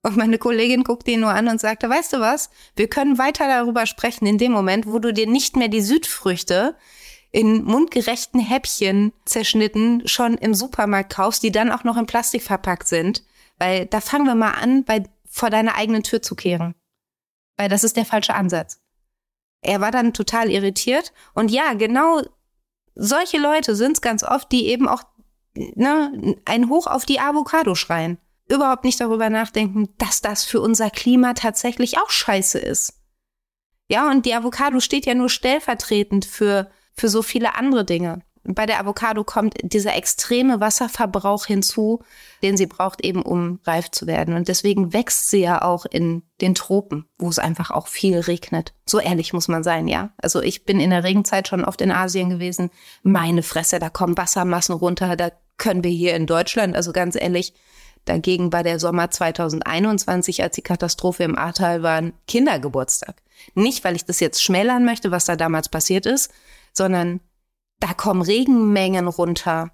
Und 0.04 0.18
meine 0.18 0.38
Kollegin 0.38 0.84
guckte 0.84 1.12
ihn 1.12 1.20
nur 1.20 1.30
an 1.30 1.48
und 1.48 1.62
sagte, 1.62 1.90
weißt 1.90 2.14
du 2.14 2.20
was, 2.20 2.50
wir 2.76 2.88
können 2.88 3.18
weiter 3.18 3.48
darüber 3.48 3.86
sprechen 3.86 4.26
in 4.26 4.38
dem 4.38 4.52
Moment, 4.52 4.88
wo 4.88 5.00
du 5.00 5.14
dir 5.14 5.28
nicht 5.28 5.56
mehr 5.56 5.68
die 5.68 5.82
Südfrüchte 5.82 6.76
in 7.32 7.64
mundgerechten 7.64 8.42
Häppchen 8.42 9.14
zerschnitten 9.26 10.08
schon 10.08 10.38
im 10.38 10.54
Supermarkt 10.54 11.14
kaufst, 11.14 11.44
die 11.44 11.52
dann 11.52 11.72
auch 11.72 11.84
noch 11.84 11.98
in 11.98 12.08
Plastik 12.08 12.42
verpackt 12.42 12.88
sind. 12.88 13.24
Weil 13.58 13.86
da 13.86 14.02
fangen 14.02 14.26
wir 14.26 14.36
mal 14.36 14.52
an, 14.52 14.84
bei, 14.84 15.04
vor 15.30 15.50
deiner 15.50 15.76
eigenen 15.76 16.04
Tür 16.04 16.22
zu 16.22 16.36
kehren. 16.36 16.74
Weil 17.58 17.70
das 17.70 17.84
ist 17.84 17.96
der 17.96 18.06
falsche 18.06 18.34
Ansatz. 18.34 18.82
Er 19.62 19.82
war 19.82 19.92
dann 19.92 20.14
total 20.14 20.50
irritiert. 20.50 21.14
Und 21.34 21.52
ja, 21.52 21.74
genau 21.74 22.22
solche 22.96 23.38
Leute 23.38 23.76
sind 23.76 23.94
es 23.94 24.02
ganz 24.02 24.24
oft, 24.24 24.52
die 24.52 24.68
eben 24.68 24.88
auch 24.88 25.04
ne, 25.56 26.36
ein 26.46 26.70
Hoch 26.70 26.88
auf 26.88 27.06
die 27.06 27.20
Avocado 27.20 27.76
schreien. 27.76 28.18
Überhaupt 28.48 28.84
nicht 28.84 29.00
darüber 29.00 29.30
nachdenken, 29.30 29.90
dass 29.98 30.22
das 30.22 30.44
für 30.44 30.60
unser 30.60 30.90
Klima 30.90 31.34
tatsächlich 31.34 32.00
auch 32.00 32.10
scheiße 32.10 32.60
ist. 32.60 33.00
Ja, 33.90 34.10
und 34.10 34.26
die 34.26 34.34
Avocado 34.34 34.80
steht 34.80 35.06
ja 35.06 35.14
nur 35.14 35.30
stellvertretend 35.30 36.26
für 36.26 36.72
für 36.94 37.10
so 37.10 37.22
viele 37.22 37.56
andere 37.56 37.86
Dinge. 37.86 38.22
Bei 38.44 38.66
der 38.66 38.80
Avocado 38.80 39.24
kommt 39.24 39.56
dieser 39.62 39.96
extreme 39.96 40.60
Wasserverbrauch 40.60 41.46
hinzu, 41.46 42.02
den 42.42 42.58
sie 42.58 42.66
braucht 42.66 43.04
eben, 43.04 43.22
um 43.22 43.60
reif 43.66 43.92
zu 43.92 44.08
werden. 44.08 44.36
Und 44.36 44.48
deswegen 44.48 44.94
wächst 44.94 45.30
sie 45.30 45.42
ja 45.42 45.62
auch 45.62 45.86
in 45.86 46.24
den 46.42 46.56
Tropen, 46.56 47.08
wo 47.20 47.30
es 47.30 47.38
einfach 47.38 47.70
auch 47.70 47.88
viel 47.88 48.20
regnet. 48.20 48.74
So 48.86 49.00
ehrlich 49.00 49.34
muss 49.34 49.48
man 49.48 49.64
sein, 49.64 49.88
ja. 49.88 50.10
Also 50.18 50.42
ich 50.42 50.66
bin 50.66 50.80
in 50.80 50.90
der 50.90 51.04
Regenzeit 51.04 51.48
schon 51.48 51.64
oft 51.64 51.82
in 51.82 51.92
Asien 51.92 52.32
gewesen. 52.32 52.72
Meine 53.04 53.44
Fresse, 53.44 53.78
da 53.78 53.90
kommen 53.90 54.18
Wassermassen 54.18 54.74
runter. 54.74 55.16
Da 55.16 55.32
können 55.58 55.84
wir 55.84 55.92
hier 55.92 56.16
in 56.16 56.26
Deutschland, 56.26 56.76
also 56.76 56.92
ganz 56.94 57.16
ehrlich, 57.16 57.54
dagegen 58.06 58.52
war 58.52 58.64
der 58.64 58.80
Sommer 58.80 59.12
2021, 59.12 60.42
als 60.42 60.56
die 60.56 60.64
Katastrophe 60.64 61.24
im 61.24 61.38
Ahrtal 61.38 61.84
war, 61.84 62.02
Kindergeburtstag. 62.28 63.22
Nicht, 63.54 63.84
weil 63.84 63.96
ich 63.96 64.06
das 64.06 64.20
jetzt 64.20 64.42
schmälern 64.42 64.84
möchte, 64.84 65.12
was 65.12 65.26
da 65.26 65.36
damals 65.36 65.70
passiert 65.70 66.08
ist, 66.08 66.32
sondern 66.74 67.20
da 67.82 67.94
kommen 67.94 68.22
Regenmengen 68.22 69.08
runter. 69.08 69.72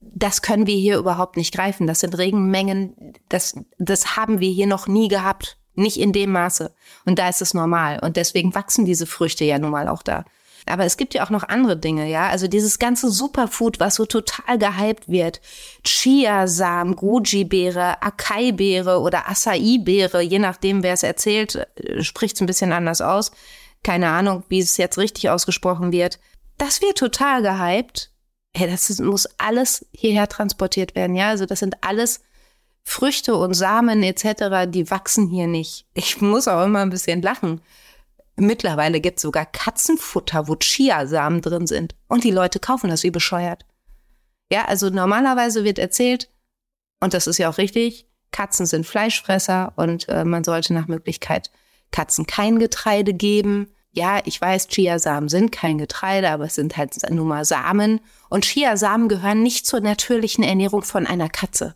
Das 0.00 0.42
können 0.42 0.66
wir 0.66 0.74
hier 0.74 0.98
überhaupt 0.98 1.36
nicht 1.36 1.54
greifen. 1.54 1.86
Das 1.86 2.00
sind 2.00 2.18
Regenmengen, 2.18 3.14
das, 3.28 3.54
das 3.78 4.16
haben 4.16 4.40
wir 4.40 4.50
hier 4.50 4.66
noch 4.66 4.88
nie 4.88 5.06
gehabt. 5.06 5.58
Nicht 5.74 5.98
in 5.98 6.12
dem 6.12 6.32
Maße. 6.32 6.74
Und 7.06 7.18
da 7.18 7.28
ist 7.28 7.40
es 7.40 7.54
normal. 7.54 8.00
Und 8.02 8.16
deswegen 8.16 8.54
wachsen 8.54 8.84
diese 8.84 9.06
Früchte 9.06 9.44
ja 9.44 9.58
nun 9.58 9.70
mal 9.70 9.88
auch 9.88 10.02
da. 10.02 10.24
Aber 10.66 10.84
es 10.84 10.96
gibt 10.96 11.14
ja 11.14 11.24
auch 11.24 11.30
noch 11.30 11.48
andere 11.48 11.76
Dinge, 11.76 12.08
ja. 12.08 12.28
Also 12.28 12.46
dieses 12.46 12.78
ganze 12.78 13.10
Superfood, 13.10 13.80
was 13.80 13.94
so 13.94 14.04
total 14.04 14.58
gehypt 14.58 15.08
wird. 15.08 15.40
Chiasamen, 15.82 16.94
Goji-Beere, 16.94 18.02
Acai-Beere 18.02 19.00
oder 19.00 19.28
Acai-Beere, 19.28 20.20
je 20.20 20.38
nachdem, 20.38 20.82
wer 20.82 20.92
es 20.92 21.02
erzählt, 21.02 21.66
äh, 21.76 22.02
spricht 22.02 22.36
es 22.36 22.42
ein 22.42 22.46
bisschen 22.46 22.72
anders 22.72 23.00
aus 23.00 23.32
keine 23.82 24.08
Ahnung, 24.08 24.44
wie 24.48 24.60
es 24.60 24.76
jetzt 24.76 24.98
richtig 24.98 25.28
ausgesprochen 25.30 25.92
wird. 25.92 26.20
Das 26.58 26.80
wird 26.80 26.98
total 26.98 27.42
gehypt. 27.42 28.10
Hey, 28.54 28.70
das 28.70 28.98
muss 28.98 29.26
alles 29.38 29.86
hierher 29.92 30.28
transportiert 30.28 30.94
werden, 30.94 31.16
ja. 31.16 31.28
Also 31.28 31.46
das 31.46 31.60
sind 31.60 31.76
alles 31.82 32.20
Früchte 32.84 33.36
und 33.36 33.54
Samen 33.54 34.02
etc., 34.02 34.68
die 34.68 34.90
wachsen 34.90 35.28
hier 35.28 35.46
nicht. 35.46 35.86
Ich 35.94 36.20
muss 36.20 36.48
auch 36.48 36.64
immer 36.64 36.80
ein 36.80 36.90
bisschen 36.90 37.22
lachen. 37.22 37.60
Mittlerweile 38.36 39.00
gibt 39.00 39.18
es 39.18 39.22
sogar 39.22 39.46
Katzenfutter, 39.46 40.48
wo 40.48 40.56
Chiasamen 40.56 41.42
drin 41.42 41.66
sind. 41.66 41.94
Und 42.08 42.24
die 42.24 42.30
Leute 42.30 42.60
kaufen 42.60 42.90
das 42.90 43.02
wie 43.02 43.10
bescheuert. 43.10 43.64
Ja, 44.50 44.66
also 44.66 44.90
normalerweise 44.90 45.64
wird 45.64 45.78
erzählt, 45.78 46.28
und 47.00 47.14
das 47.14 47.26
ist 47.26 47.38
ja 47.38 47.48
auch 47.48 47.58
richtig, 47.58 48.06
Katzen 48.32 48.66
sind 48.66 48.86
Fleischfresser 48.86 49.72
und 49.76 50.08
äh, 50.08 50.24
man 50.24 50.44
sollte 50.44 50.72
nach 50.74 50.88
Möglichkeit 50.88 51.50
Katzen 51.90 52.26
kein 52.26 52.58
Getreide 52.58 53.12
geben. 53.14 53.68
Ja, 53.94 54.22
ich 54.24 54.40
weiß, 54.40 54.68
Chiasamen 54.68 55.28
sind 55.28 55.52
kein 55.52 55.76
Getreide, 55.76 56.30
aber 56.30 56.44
es 56.44 56.54
sind 56.54 56.78
halt 56.78 56.96
nur 57.10 57.26
mal 57.26 57.44
Samen. 57.44 58.00
Und 58.30 58.46
Chiasamen 58.46 59.08
gehören 59.08 59.42
nicht 59.42 59.66
zur 59.66 59.80
natürlichen 59.80 60.42
Ernährung 60.42 60.82
von 60.82 61.06
einer 61.06 61.28
Katze. 61.28 61.74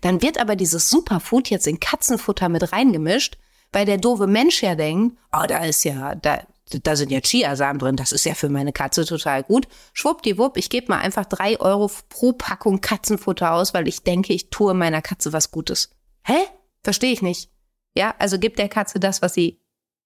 Dann 0.00 0.20
wird 0.20 0.38
aber 0.38 0.56
dieses 0.56 0.90
Superfood 0.90 1.50
jetzt 1.50 1.68
in 1.68 1.78
Katzenfutter 1.78 2.48
mit 2.48 2.72
reingemischt, 2.72 3.38
weil 3.72 3.86
der 3.86 3.98
doofe 3.98 4.26
Mensch 4.26 4.62
ja 4.62 4.74
denkt, 4.74 5.16
oh, 5.32 5.46
da 5.46 5.64
ist 5.64 5.84
ja, 5.84 6.16
da, 6.16 6.42
da 6.82 6.96
sind 6.96 7.12
ja 7.12 7.20
Chiasamen 7.20 7.78
drin, 7.78 7.96
das 7.96 8.10
ist 8.10 8.24
ja 8.24 8.34
für 8.34 8.48
meine 8.48 8.72
Katze 8.72 9.04
total 9.04 9.44
gut. 9.44 9.68
Schwuppdiwupp, 9.92 10.56
ich 10.56 10.70
gebe 10.70 10.88
mal 10.88 10.98
einfach 10.98 11.24
drei 11.24 11.60
Euro 11.60 11.88
pro 12.08 12.32
Packung 12.32 12.80
Katzenfutter 12.80 13.52
aus, 13.52 13.74
weil 13.74 13.86
ich 13.86 14.02
denke, 14.02 14.32
ich 14.32 14.50
tue 14.50 14.74
meiner 14.74 15.02
Katze 15.02 15.32
was 15.32 15.52
Gutes. 15.52 15.90
Hä? 16.24 16.38
Verstehe 16.82 17.12
ich 17.12 17.22
nicht. 17.22 17.50
Ja, 17.96 18.14
also 18.18 18.40
gibt 18.40 18.58
der 18.58 18.68
Katze 18.68 18.98
das, 18.98 19.22
was 19.22 19.34
sie 19.34 19.63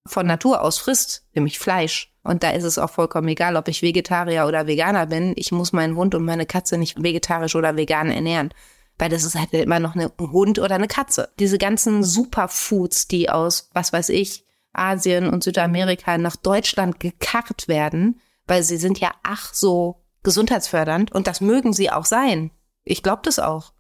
von 0.09 0.27
Natur 0.27 0.62
aus 0.62 0.79
frisst, 0.79 1.27
nämlich 1.35 1.59
Fleisch. 1.59 2.12
Und 2.23 2.43
da 2.43 2.50
ist 2.50 2.65
es 2.65 2.79
auch 2.79 2.91
vollkommen 2.91 3.29
egal, 3.29 3.57
ob 3.57 3.69
ich 3.69 3.83
Vegetarier 3.83 4.47
oder 4.47 4.67
Veganer 4.67 5.07
bin. 5.07 5.33
Ich 5.37 5.53
muss 5.53 5.73
meinen 5.73 5.97
Hund 5.97 6.15
und 6.15 6.25
meine 6.25 6.47
Katze 6.47 6.77
nicht 6.77 7.03
vegetarisch 7.03 7.55
oder 7.55 7.77
vegan 7.77 8.11
ernähren. 8.11 8.53
Weil 8.99 9.09
das 9.11 9.25
ist 9.25 9.35
halt 9.35 9.53
immer 9.53 9.79
noch 9.79 9.95
ein 9.95 10.11
Hund 10.19 10.59
oder 10.59 10.75
eine 10.75 10.88
Katze. 10.88 11.31
Diese 11.38 11.57
ganzen 11.57 12.03
Superfoods, 12.05 13.09
die 13.09 13.31
aus, 13.31 13.71
was 13.73 13.93
weiß 13.93 14.09
ich, 14.11 14.45
Asien 14.73 15.29
und 15.29 15.45
Südamerika 15.45 16.19
nach 16.19 16.37
Deutschland 16.37 17.00
gekarrt 17.00 17.69
werden, 17.69 18.21
weil 18.47 18.62
sie 18.62 18.77
sind 18.77 18.99
ja 18.99 19.12
ach 19.23 19.55
so 19.55 20.03
gesundheitsfördernd 20.23 21.12
und 21.12 21.27
das 21.27 21.41
mögen 21.41 21.73
sie 21.73 21.91
auch 21.91 22.05
sein. 22.05 22.50
Ich 22.85 23.03
glaube 23.03 23.23
das 23.25 23.38
auch. 23.38 23.73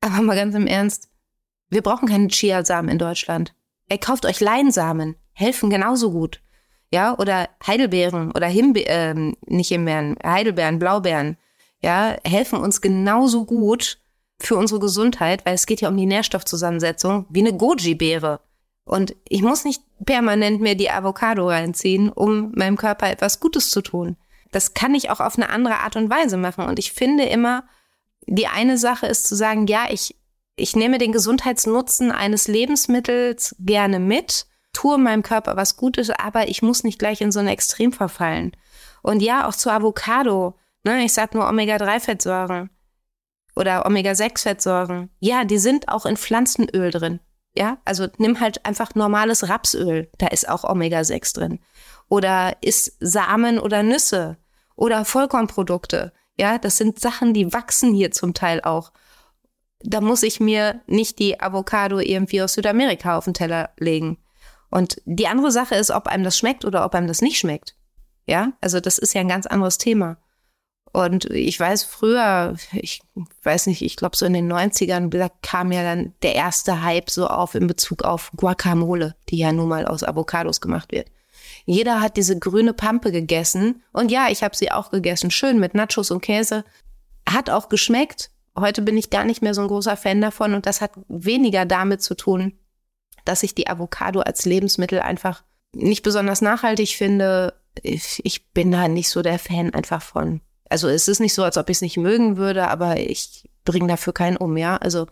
Aber 0.00 0.20
mal 0.22 0.36
ganz 0.36 0.54
im 0.54 0.66
Ernst, 0.66 1.10
wir 1.68 1.82
brauchen 1.82 2.08
keine 2.08 2.28
Chiasamen 2.28 2.90
in 2.90 2.98
Deutschland. 2.98 3.54
Ey, 3.88 3.98
kauft 3.98 4.26
euch 4.26 4.40
Leinsamen. 4.40 5.16
Helfen 5.32 5.70
genauso 5.70 6.10
gut. 6.10 6.40
Ja, 6.92 7.16
oder 7.18 7.48
Heidelbeeren 7.66 8.32
oder 8.32 8.46
Himbeeren, 8.46 9.32
äh, 9.32 9.54
nicht 9.54 9.68
Himbeeren, 9.68 10.16
Heidelbeeren, 10.22 10.78
Blaubeeren. 10.78 11.38
Ja, 11.80 12.16
helfen 12.24 12.58
uns 12.58 12.80
genauso 12.80 13.44
gut 13.44 13.98
für 14.38 14.56
unsere 14.56 14.80
Gesundheit, 14.80 15.46
weil 15.46 15.54
es 15.54 15.66
geht 15.66 15.80
ja 15.80 15.88
um 15.88 15.96
die 15.96 16.06
Nährstoffzusammensetzung 16.06 17.26
wie 17.30 17.40
eine 17.40 17.56
Goji-Beere. 17.56 18.40
Und 18.84 19.14
ich 19.28 19.42
muss 19.42 19.64
nicht 19.64 19.82
permanent 20.04 20.60
mehr 20.60 20.74
die 20.74 20.90
Avocado 20.90 21.48
reinziehen, 21.48 22.10
um 22.10 22.52
meinem 22.54 22.76
Körper 22.76 23.08
etwas 23.10 23.40
Gutes 23.40 23.70
zu 23.70 23.80
tun. 23.80 24.16
Das 24.50 24.74
kann 24.74 24.94
ich 24.94 25.10
auch 25.10 25.20
auf 25.20 25.36
eine 25.36 25.48
andere 25.48 25.78
Art 25.78 25.96
und 25.96 26.10
Weise 26.10 26.36
machen. 26.36 26.66
Und 26.66 26.78
ich 26.78 26.92
finde 26.92 27.24
immer, 27.24 27.64
die 28.26 28.48
eine 28.48 28.78
Sache 28.78 29.06
ist 29.06 29.26
zu 29.26 29.34
sagen, 29.34 29.66
ja, 29.66 29.86
ich, 29.90 30.16
ich 30.56 30.76
nehme 30.76 30.98
den 30.98 31.12
Gesundheitsnutzen 31.12 32.12
eines 32.12 32.48
Lebensmittels 32.48 33.56
gerne 33.60 33.98
mit, 33.98 34.46
tue 34.72 34.98
meinem 34.98 35.22
Körper 35.22 35.56
was 35.56 35.76
Gutes, 35.76 36.10
aber 36.10 36.48
ich 36.48 36.62
muss 36.62 36.84
nicht 36.84 36.98
gleich 36.98 37.20
in 37.20 37.32
so 37.32 37.40
ein 37.40 37.48
Extrem 37.48 37.92
verfallen. 37.92 38.52
Und 39.02 39.22
ja, 39.22 39.46
auch 39.46 39.54
zu 39.54 39.70
Avocado, 39.70 40.58
ne, 40.84 41.04
ich 41.04 41.12
sag 41.12 41.34
nur 41.34 41.48
Omega-3-Fettsäuren 41.48 42.70
oder 43.54 43.86
Omega-6-Fettsäuren. 43.86 45.10
Ja, 45.20 45.44
die 45.44 45.58
sind 45.58 45.88
auch 45.88 46.06
in 46.06 46.16
Pflanzenöl 46.16 46.90
drin. 46.90 47.20
Ja, 47.54 47.78
also 47.84 48.06
nimm 48.16 48.40
halt 48.40 48.64
einfach 48.64 48.94
normales 48.94 49.48
Rapsöl, 49.48 50.10
da 50.18 50.28
ist 50.28 50.48
auch 50.48 50.64
Omega-6 50.64 51.34
drin. 51.34 51.60
Oder 52.08 52.56
isst 52.62 52.96
Samen 53.00 53.58
oder 53.58 53.82
Nüsse 53.82 54.38
oder 54.74 55.04
Vollkornprodukte. 55.04 56.12
Ja, 56.38 56.58
das 56.58 56.78
sind 56.78 56.98
Sachen, 56.98 57.34
die 57.34 57.52
wachsen 57.52 57.92
hier 57.92 58.10
zum 58.10 58.32
Teil 58.32 58.62
auch. 58.62 58.92
Da 59.80 60.00
muss 60.00 60.22
ich 60.22 60.40
mir 60.40 60.80
nicht 60.86 61.18
die 61.18 61.40
Avocado 61.40 61.98
irgendwie 61.98 62.40
aus 62.40 62.54
Südamerika 62.54 63.18
auf 63.18 63.24
den 63.24 63.34
Teller 63.34 63.70
legen. 63.78 64.18
Und 64.72 65.02
die 65.04 65.28
andere 65.28 65.52
Sache 65.52 65.74
ist, 65.74 65.90
ob 65.90 66.06
einem 66.06 66.24
das 66.24 66.38
schmeckt 66.38 66.64
oder 66.64 66.86
ob 66.86 66.94
einem 66.94 67.06
das 67.06 67.20
nicht 67.20 67.38
schmeckt. 67.38 67.76
Ja, 68.26 68.52
also 68.62 68.80
das 68.80 68.96
ist 68.96 69.12
ja 69.12 69.20
ein 69.20 69.28
ganz 69.28 69.46
anderes 69.46 69.76
Thema. 69.76 70.16
Und 70.92 71.26
ich 71.26 71.60
weiß 71.60 71.84
früher, 71.84 72.56
ich 72.72 73.02
weiß 73.42 73.66
nicht, 73.66 73.82
ich 73.82 73.96
glaube 73.96 74.16
so 74.16 74.24
in 74.24 74.32
den 74.32 74.50
90ern, 74.50 75.10
da 75.10 75.28
kam 75.42 75.72
ja 75.72 75.82
dann 75.82 76.14
der 76.22 76.36
erste 76.36 76.82
Hype 76.82 77.10
so 77.10 77.26
auf 77.26 77.54
in 77.54 77.66
Bezug 77.66 78.02
auf 78.02 78.30
Guacamole, 78.34 79.14
die 79.28 79.36
ja 79.36 79.52
nun 79.52 79.68
mal 79.68 79.86
aus 79.86 80.04
Avocados 80.04 80.62
gemacht 80.62 80.90
wird. 80.90 81.08
Jeder 81.66 82.00
hat 82.00 82.16
diese 82.16 82.38
grüne 82.38 82.72
Pampe 82.72 83.12
gegessen 83.12 83.82
und 83.92 84.10
ja, 84.10 84.28
ich 84.30 84.42
habe 84.42 84.56
sie 84.56 84.72
auch 84.72 84.90
gegessen, 84.90 85.30
schön 85.30 85.60
mit 85.60 85.74
Nachos 85.74 86.10
und 86.10 86.22
Käse. 86.22 86.64
Hat 87.28 87.50
auch 87.50 87.68
geschmeckt. 87.68 88.30
Heute 88.58 88.80
bin 88.80 88.96
ich 88.96 89.10
gar 89.10 89.24
nicht 89.24 89.42
mehr 89.42 89.52
so 89.52 89.60
ein 89.60 89.68
großer 89.68 89.98
Fan 89.98 90.22
davon 90.22 90.54
und 90.54 90.64
das 90.64 90.80
hat 90.80 90.92
weniger 91.08 91.66
damit 91.66 92.02
zu 92.02 92.14
tun, 92.14 92.58
dass 93.24 93.42
ich 93.42 93.54
die 93.54 93.68
Avocado 93.68 94.20
als 94.20 94.44
Lebensmittel 94.44 95.00
einfach 95.00 95.42
nicht 95.74 96.02
besonders 96.02 96.42
nachhaltig 96.42 96.96
finde. 96.96 97.54
Ich, 97.82 98.20
ich 98.24 98.50
bin 98.50 98.70
da 98.70 98.88
nicht 98.88 99.08
so 99.08 99.22
der 99.22 99.38
Fan 99.38 99.72
einfach 99.72 100.02
von. 100.02 100.40
Also 100.68 100.88
es 100.88 101.08
ist 101.08 101.20
nicht 101.20 101.34
so, 101.34 101.44
als 101.44 101.56
ob 101.56 101.68
ich 101.68 101.78
es 101.78 101.82
nicht 101.82 101.96
mögen 101.96 102.36
würde, 102.36 102.68
aber 102.68 102.98
ich 102.98 103.48
bringe 103.64 103.88
dafür 103.88 104.12
keinen 104.12 104.36
um, 104.36 104.56
ja. 104.56 104.76
Also 104.76 105.06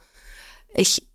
ich 0.75 1.07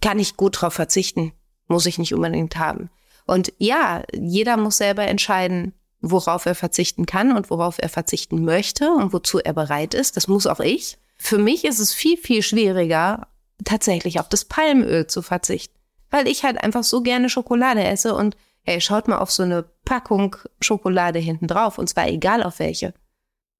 kann 0.00 0.16
nicht 0.16 0.36
gut 0.36 0.60
drauf 0.60 0.74
verzichten, 0.74 1.32
muss 1.68 1.86
ich 1.86 1.98
nicht 1.98 2.14
unbedingt 2.14 2.56
haben. 2.56 2.90
Und 3.26 3.52
ja, 3.58 4.02
jeder 4.12 4.56
muss 4.56 4.78
selber 4.78 5.04
entscheiden, 5.04 5.74
worauf 6.00 6.46
er 6.46 6.54
verzichten 6.54 7.06
kann 7.06 7.34
und 7.36 7.48
worauf 7.48 7.76
er 7.78 7.88
verzichten 7.88 8.44
möchte 8.44 8.90
und 8.90 9.12
wozu 9.12 9.38
er 9.38 9.52
bereit 9.52 9.94
ist. 9.94 10.16
Das 10.16 10.28
muss 10.28 10.46
auch 10.46 10.60
ich. 10.60 10.98
Für 11.16 11.38
mich 11.38 11.64
ist 11.64 11.78
es 11.78 11.94
viel, 11.94 12.16
viel 12.16 12.42
schwieriger, 12.42 13.28
tatsächlich 13.64 14.18
auf 14.18 14.28
das 14.28 14.44
Palmöl 14.44 15.06
zu 15.06 15.22
verzichten, 15.22 15.78
weil 16.12 16.28
ich 16.28 16.44
halt 16.44 16.62
einfach 16.62 16.84
so 16.84 17.02
gerne 17.02 17.28
Schokolade 17.28 17.82
esse 17.82 18.14
und 18.14 18.36
hey, 18.62 18.80
schaut 18.80 19.08
mal 19.08 19.18
auf 19.18 19.32
so 19.32 19.42
eine 19.42 19.64
Packung 19.84 20.36
Schokolade 20.60 21.18
hinten 21.18 21.48
drauf 21.48 21.78
und 21.78 21.88
zwar 21.88 22.06
egal 22.06 22.44
auf 22.44 22.60
welche 22.60 22.94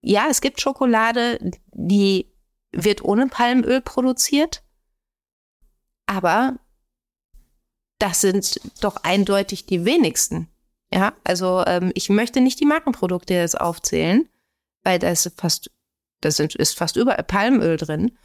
ja, 0.02 0.26
es 0.28 0.40
gibt 0.40 0.60
Schokolade, 0.60 1.38
die 1.72 2.26
wird 2.72 3.04
ohne 3.04 3.28
Palmöl 3.28 3.80
produziert, 3.80 4.62
aber 6.06 6.58
das 7.98 8.20
sind 8.20 8.60
doch 8.80 8.96
eindeutig 9.04 9.66
die 9.66 9.84
wenigsten. 9.84 10.48
Ja, 10.92 11.14
also 11.24 11.64
ähm, 11.66 11.92
ich 11.94 12.10
möchte 12.10 12.40
nicht 12.40 12.60
die 12.60 12.66
Markenprodukte 12.66 13.32
jetzt 13.32 13.58
aufzählen, 13.58 14.28
weil 14.82 14.98
da 14.98 15.08
ist 15.08 15.30
fast, 15.36 15.70
das 16.20 16.38
ist 16.38 16.76
fast 16.76 16.96
überall 16.96 17.22
Palmöl 17.22 17.76
drin. 17.76 18.18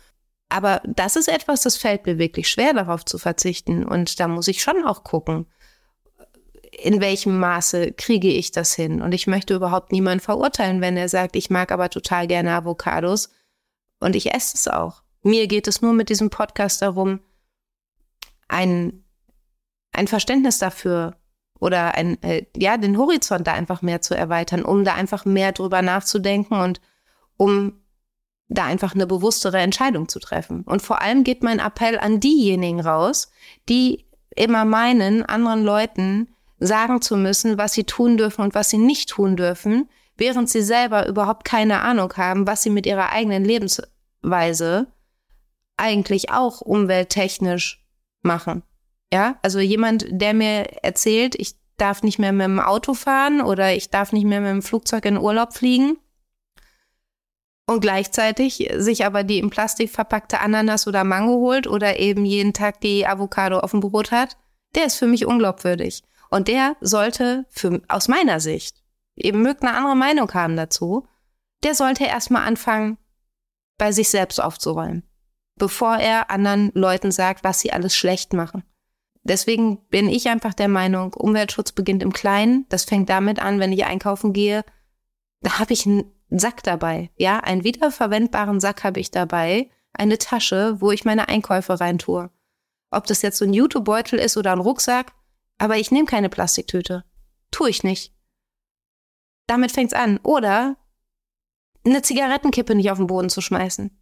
Aber 0.50 0.82
das 0.86 1.16
ist 1.16 1.28
etwas, 1.28 1.62
das 1.62 1.78
fällt 1.78 2.06
mir 2.06 2.18
wirklich 2.18 2.50
schwer, 2.50 2.74
darauf 2.74 3.04
zu 3.04 3.18
verzichten. 3.18 3.84
Und 3.84 4.20
da 4.20 4.28
muss 4.28 4.48
ich 4.48 4.62
schon 4.62 4.86
auch 4.86 5.04
gucken, 5.04 5.46
in 6.72 7.02
welchem 7.02 7.40
Maße 7.40 7.94
kriege 7.94 8.30
ich 8.30 8.52
das 8.52 8.74
hin? 8.74 9.02
Und 9.02 9.14
ich 9.14 9.28
möchte 9.28 9.56
überhaupt 9.56 9.92
niemanden 9.92 10.20
verurteilen, 10.20 10.82
wenn 10.82 10.96
er 10.96 11.10
sagt, 11.10 11.36
ich 11.36 11.50
mag 11.50 11.72
aber 11.72 11.90
total 11.90 12.28
gerne 12.28 12.54
Avocados 12.54 13.30
und 14.00 14.16
ich 14.16 14.34
esse 14.34 14.56
es 14.56 14.68
auch. 14.68 15.02
Mir 15.24 15.48
geht 15.48 15.68
es 15.68 15.82
nur 15.82 15.94
mit 15.94 16.10
diesem 16.10 16.30
Podcast 16.30 16.82
darum, 16.82 17.20
ein, 18.48 19.04
ein 19.92 20.08
Verständnis 20.08 20.60
dafür 20.60 21.18
oder 21.60 21.96
ein, 21.96 22.22
äh, 22.22 22.46
ja, 22.56 22.78
den 22.78 22.98
Horizont 22.98 23.48
da 23.48 23.54
einfach 23.54 23.82
mehr 23.82 24.02
zu 24.02 24.16
erweitern, 24.16 24.64
um 24.64 24.86
da 24.86 24.94
einfach 24.94 25.26
mehr 25.26 25.52
drüber 25.52 25.82
nachzudenken 25.82 26.56
und 26.56 26.80
um 27.36 27.82
da 28.50 28.66
einfach 28.66 28.96
eine 28.96 29.08
bewusstere 29.08 29.60
Entscheidung 29.60 30.08
zu 30.08 30.20
treffen. 30.20 30.64
Und 30.64 30.82
vor 30.82 31.02
allem 31.02 31.24
geht 31.24 31.44
mein 31.44 31.60
Appell 31.60 32.00
an 32.00 32.20
diejenigen 32.20 32.80
raus, 32.80 33.32
die 33.68 34.06
immer 34.36 34.66
meinen, 34.66 35.24
anderen 35.24 35.64
Leuten 35.64 36.30
sagen 36.60 37.02
zu 37.02 37.18
müssen, 37.18 37.58
was 37.58 37.74
sie 37.74 37.84
tun 37.84 38.18
dürfen 38.18 38.42
und 38.42 38.56
was 38.56 38.70
sie 38.70 38.78
nicht 38.78 39.10
tun 39.10 39.36
dürfen, 39.36 39.90
während 40.16 40.50
sie 40.50 40.62
selber 40.62 41.08
überhaupt 41.08 41.44
keine 41.44 41.82
Ahnung 41.82 42.14
haben, 42.16 42.48
was 42.48 42.64
sie 42.64 42.70
mit 42.70 42.86
ihrer 42.86 43.12
eigenen 43.12 43.44
Lebensweise 43.44 44.88
eigentlich 45.76 46.32
auch 46.32 46.62
umwelttechnisch 46.62 47.84
machen. 48.24 48.64
Ja, 49.14 49.38
also 49.42 49.60
jemand, 49.60 50.06
der 50.10 50.34
mir 50.34 50.84
erzählt, 50.84 51.36
ich 51.36 51.56
darf 51.78 52.02
nicht 52.02 52.18
mehr 52.18 52.32
mit 52.32 52.46
dem 52.46 52.60
Auto 52.60 52.94
fahren 52.94 53.42
oder 53.42 53.74
ich 53.74 53.92
darf 53.92 54.12
nicht 54.12 54.26
mehr 54.26 54.42
mit 54.42 54.50
dem 54.50 54.62
Flugzeug 54.64 55.06
in 55.06 55.18
Urlaub 55.18 55.54
fliegen 55.54 55.98
und 57.68 57.82
gleichzeitig 57.82 58.70
sich 58.78 59.06
aber 59.06 59.24
die 59.24 59.40
in 59.40 59.50
Plastik 59.50 59.92
verpackte 59.92 60.40
Ananas 60.40 60.88
oder 60.88 61.04
Mango 61.04 61.34
holt 61.34 61.68
oder 61.68 62.00
eben 62.00 62.26
jeden 62.26 62.54
Tag 62.54 62.82
die 62.82 63.06
Avocado 63.06 63.60
auf 63.60 63.72
dem 63.72 63.82
Brot 63.82 64.12
hat, 64.12 64.38
der 64.76 64.86
ist 64.86 64.96
für 64.96 65.08
mich 65.08 65.26
unglaubwürdig. 65.26 66.04
Und 66.30 66.48
der 66.48 66.76
sollte 66.82 67.46
für, 67.50 67.82
aus 67.88 68.08
meiner 68.08 68.40
Sicht, 68.40 68.84
eben 69.16 69.42
mögt 69.42 69.64
eine 69.64 69.76
andere 69.76 69.96
Meinung 69.96 70.34
haben 70.34 70.56
dazu, 70.56 71.08
der 71.64 71.76
sollte 71.76 72.06
erstmal 72.06 72.48
anfangen, 72.48 72.98
bei 73.78 73.92
sich 73.92 74.10
selbst 74.10 74.42
aufzuräumen, 74.42 75.04
bevor 75.56 75.98
er 75.98 76.32
anderen 76.32 76.72
Leuten 76.74 77.12
sagt, 77.12 77.44
was 77.44 77.60
sie 77.60 77.72
alles 77.72 77.96
schlecht 77.96 78.34
machen. 78.34 78.64
Deswegen 79.24 79.86
bin 79.90 80.08
ich 80.08 80.30
einfach 80.30 80.54
der 80.54 80.70
Meinung, 80.70 81.14
Umweltschutz 81.14 81.74
beginnt 81.74 82.02
im 82.02 82.14
Kleinen. 82.14 82.66
Das 82.70 82.86
fängt 82.86 83.10
damit 83.10 83.40
an, 83.40 83.60
wenn 83.60 83.74
ich 83.74 83.86
einkaufen 83.86 84.32
gehe, 84.32 84.64
da 85.42 85.60
habe 85.60 85.74
ich 85.74 85.86
einen 86.30 86.40
Sack 86.40 86.64
dabei. 86.64 87.12
Ja, 87.16 87.40
einen 87.40 87.64
wiederverwendbaren 87.64 88.60
Sack 88.60 88.84
habe 88.84 89.00
ich 89.00 89.12
dabei, 89.12 89.70
eine 89.94 90.18
Tasche, 90.18 90.80
wo 90.80 90.92
ich 90.92 91.06
meine 91.06 91.28
Einkäufe 91.28 91.80
reintue. 91.80 92.30
Ob 92.92 93.08
das 93.08 93.22
jetzt 93.22 93.38
so 93.38 93.46
ein 93.46 93.54
Jutebeutel 93.54 94.20
ist 94.20 94.38
oder 94.38 94.52
ein 94.52 94.60
Rucksack, 94.60 95.14
aber 95.58 95.78
ich 95.78 95.92
nehme 95.92 96.06
keine 96.06 96.30
Plastiktüte. 96.30 97.04
Tu 97.52 97.66
ich 97.66 97.84
nicht. 97.84 98.14
Damit 99.48 99.72
fängt's 99.72 99.94
an. 99.94 100.20
Oder 100.24 100.78
eine 101.86 102.02
Zigarettenkippe 102.02 102.76
nicht 102.76 102.92
auf 102.92 102.98
den 102.98 103.08
Boden 103.08 103.30
zu 103.30 103.42
schmeißen. 103.42 103.98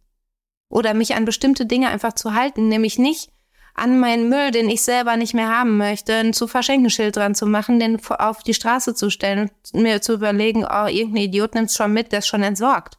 Oder 0.68 0.94
mich 0.94 1.14
an 1.14 1.24
bestimmte 1.24 1.66
Dinge 1.66 1.88
einfach 1.88 2.12
zu 2.14 2.34
halten, 2.34 2.68
nämlich 2.68 2.98
nicht 2.98 3.32
an 3.76 3.98
meinen 3.98 4.28
Müll, 4.28 4.50
den 4.50 4.68
ich 4.68 4.82
selber 4.82 5.16
nicht 5.16 5.34
mehr 5.34 5.48
haben 5.48 5.76
möchte, 5.76 6.14
ein 6.14 6.32
zu 6.32 6.48
verschenken 6.48 6.90
Schild 6.90 7.16
dran 7.16 7.34
zu 7.34 7.46
machen, 7.46 7.78
den 7.78 8.00
auf 8.06 8.42
die 8.42 8.54
Straße 8.54 8.94
zu 8.94 9.10
stellen 9.10 9.50
und 9.72 9.82
mir 9.82 10.00
zu 10.00 10.14
überlegen, 10.14 10.64
oh, 10.64 10.86
irgendein 10.86 11.24
Idiot 11.24 11.54
nimmt's 11.54 11.76
schon 11.76 11.92
mit, 11.92 12.12
der 12.12 12.20
ist 12.20 12.26
schon 12.26 12.42
entsorgt. 12.42 12.98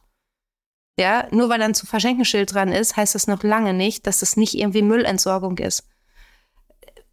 Ja, 0.98 1.26
nur 1.30 1.48
weil 1.48 1.60
dann 1.60 1.74
zu 1.74 1.86
verschenken 1.86 2.24
Schild 2.24 2.54
dran 2.54 2.72
ist, 2.72 2.96
heißt 2.96 3.14
das 3.14 3.26
noch 3.26 3.42
lange 3.42 3.74
nicht, 3.74 4.06
dass 4.06 4.22
es 4.22 4.36
nicht 4.36 4.54
irgendwie 4.54 4.82
Müllentsorgung 4.82 5.58
ist 5.58 5.84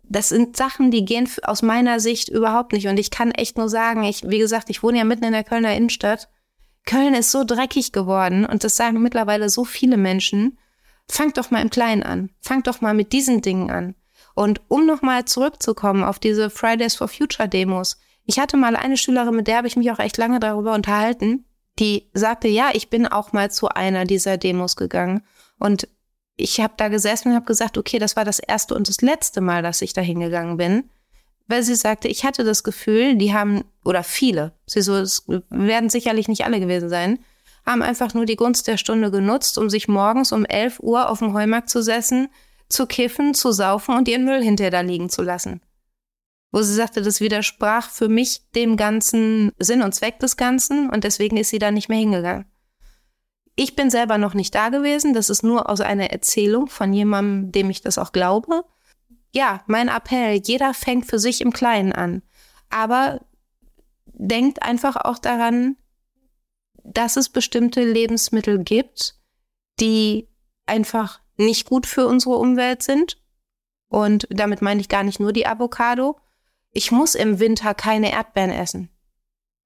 das 0.10 0.30
sind 0.30 0.56
Sachen, 0.56 0.92
die 0.92 1.06
gehen 1.06 1.30
aus 1.44 1.62
meiner 1.62 2.00
Sicht 2.00 2.30
überhaupt 2.30 2.74
nicht. 2.74 2.88
Und 2.88 3.00
ich 3.00 3.12
kann 3.12 3.32
echt 3.32 3.58
nur 3.58 3.70
sagen, 3.70 4.04
ich, 4.04 4.28
wie 4.28 4.40
gesagt, 4.40 4.70
ich 4.70 4.84
wohne 4.84 5.00
ja 5.00 5.04
mitten 5.04 5.26
in 5.26 5.32
der 5.32 5.44
Kölner 5.44 5.76
Innenstadt. 5.76 6.30
Köln 6.86 7.16
ist 7.16 7.32
so 7.32 7.44
dreckig 7.44 7.92
geworden 7.92 8.46
und 8.46 8.64
das 8.64 8.76
sagen 8.76 9.02
mittlerweile 9.02 9.50
so 9.50 9.66
viele 9.66 9.98
Menschen. 9.98 10.58
Fangt 11.10 11.38
doch 11.38 11.52
mal 11.52 11.62
im 11.62 11.70
Kleinen 11.70 12.04
an. 12.04 12.32
Fangt 12.42 12.68
doch 12.68 12.82
mal 12.82 12.94
mit 12.94 13.14
diesen 13.14 13.42
Dingen 13.42 13.70
an. 13.70 13.96
Und 14.34 14.62
um 14.68 14.86
nochmal 14.86 15.26
zurückzukommen 15.26 16.04
auf 16.04 16.20
diese 16.20 16.50
Fridays 16.50 16.96
for 16.96 17.08
Future 17.08 17.48
Demos. 17.48 17.98
Ich 18.26 18.40
hatte 18.40 18.58
mal 18.58 18.76
eine 18.76 18.98
Schülerin, 18.98 19.36
mit 19.36 19.48
der 19.48 19.58
habe 19.58 19.68
ich 19.68 19.76
mich 19.76 19.92
auch 19.92 20.00
echt 20.00 20.18
lange 20.18 20.40
darüber 20.40 20.74
unterhalten, 20.74 21.46
die 21.80 22.10
sagte, 22.14 22.48
ja, 22.48 22.70
ich 22.74 22.90
bin 22.90 23.06
auch 23.06 23.34
mal 23.34 23.52
zu 23.52 23.70
einer 23.70 24.06
dieser 24.06 24.38
Demos 24.38 24.76
gegangen. 24.76 25.22
Und 25.60 25.88
ich 26.38 26.60
habe 26.60 26.74
da 26.78 26.88
gesessen 26.88 27.30
und 27.30 27.36
habe 27.36 27.46
gesagt, 27.46 27.78
okay, 27.78 28.00
das 28.00 28.16
war 28.16 28.26
das 28.26 28.40
erste 28.40 28.76
und 28.76 28.90
das 28.90 29.02
letzte 29.02 29.42
Mal, 29.42 29.62
dass 29.62 29.82
ich 29.82 29.94
da 29.94 30.02
hingegangen 30.02 30.58
bin, 30.58 30.90
weil 31.48 31.64
sie 31.64 31.76
sagte, 31.76 32.08
ich 32.08 32.26
hatte 32.26 32.44
das 32.44 32.64
Gefühl, 32.64 33.16
die 33.16 33.34
haben, 33.34 33.64
oder 33.84 34.04
viele, 34.04 34.54
sie 34.66 34.82
so, 34.82 34.96
es 34.96 35.26
werden 35.50 35.90
sicherlich 35.90 36.28
nicht 36.28 36.44
alle 36.46 36.60
gewesen 36.60 36.90
sein, 36.90 37.20
haben 37.66 37.82
einfach 37.82 38.14
nur 38.14 38.26
die 38.26 38.36
Gunst 38.36 38.68
der 38.68 38.78
Stunde 38.78 39.12
genutzt, 39.12 39.58
um 39.58 39.70
sich 39.70 39.88
morgens 39.88 40.32
um 40.32 40.46
11 40.46 40.80
Uhr 40.82 41.10
auf 41.10 41.20
dem 41.20 41.34
Heumarkt 41.34 41.70
zu 41.70 41.82
setzen, 41.82 42.30
zu 42.70 42.86
kiffen, 42.86 43.34
zu 43.34 43.52
saufen 43.52 43.96
und 43.96 44.08
ihren 44.08 44.26
Müll 44.26 44.44
hinterher 44.44 44.72
da 44.72 44.82
liegen 44.82 45.10
zu 45.10 45.22
lassen. 45.22 45.62
Wo 46.52 46.62
sie 46.62 46.74
sagte, 46.74 47.02
das 47.02 47.22
widersprach 47.22 47.90
für 47.90 48.08
mich 48.08 48.50
dem 48.56 48.78
ganzen 48.78 49.52
Sinn 49.60 49.82
und 49.82 49.94
Zweck 49.94 50.20
des 50.20 50.38
Ganzen 50.38 50.90
und 50.90 51.04
deswegen 51.04 51.38
ist 51.38 51.50
sie 51.50 51.60
da 51.60 51.72
nicht 51.72 51.90
mehr 51.90 52.00
hingegangen 52.00 52.46
ich 53.56 53.76
bin 53.76 53.90
selber 53.90 54.18
noch 54.18 54.34
nicht 54.34 54.54
da 54.54 54.70
gewesen. 54.70 55.14
Das 55.14 55.30
ist 55.30 55.44
nur 55.44 55.70
aus 55.70 55.82
einer 55.82 56.12
Erzählung 56.12 56.68
von 56.68 56.94
jemandem, 56.94 57.52
dem 57.52 57.70
ich 57.70 57.82
das 57.82 57.98
auch 57.98 58.12
glaube. 58.12 58.66
Ja, 59.34 59.64
mein 59.68 59.88
Appell, 59.88 60.42
jeder 60.44 60.74
fängt 60.74 61.06
für 61.06 61.20
sich 61.20 61.42
im 61.42 61.54
Kleinen 61.54 61.94
an. 61.94 62.22
Aber 62.70 63.22
denkt 64.06 64.64
einfach 64.64 64.96
auch 64.96 65.20
daran, 65.20 65.78
dass 66.86 67.18
es 67.18 67.30
bestimmte 67.30 67.84
Lebensmittel 67.84 68.64
gibt, 68.64 69.16
die 69.80 70.30
einfach 70.66 71.20
nicht 71.38 71.68
gut 71.68 71.86
für 71.86 72.08
unsere 72.08 72.36
Umwelt 72.38 72.84
sind. 72.84 73.18
Und 73.90 74.28
damit 74.30 74.62
meine 74.62 74.82
ich 74.82 74.90
gar 74.90 75.04
nicht 75.04 75.20
nur 75.20 75.34
die 75.34 75.48
Avocado. 75.48 76.20
Ich 76.72 76.92
muss 76.92 77.16
im 77.16 77.40
Winter 77.40 77.74
keine 77.74 78.12
Erdbeeren 78.12 78.52
essen. 78.52 78.90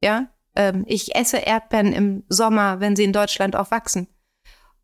Ja, 0.02 0.30
ähm, 0.56 0.84
ich 0.88 1.16
esse 1.16 1.38
Erdbeeren 1.38 1.94
im 1.94 2.24
Sommer, 2.30 2.80
wenn 2.80 2.96
sie 2.96 3.04
in 3.04 3.14
Deutschland 3.14 3.56
auch 3.56 3.72
wachsen. 3.72 4.08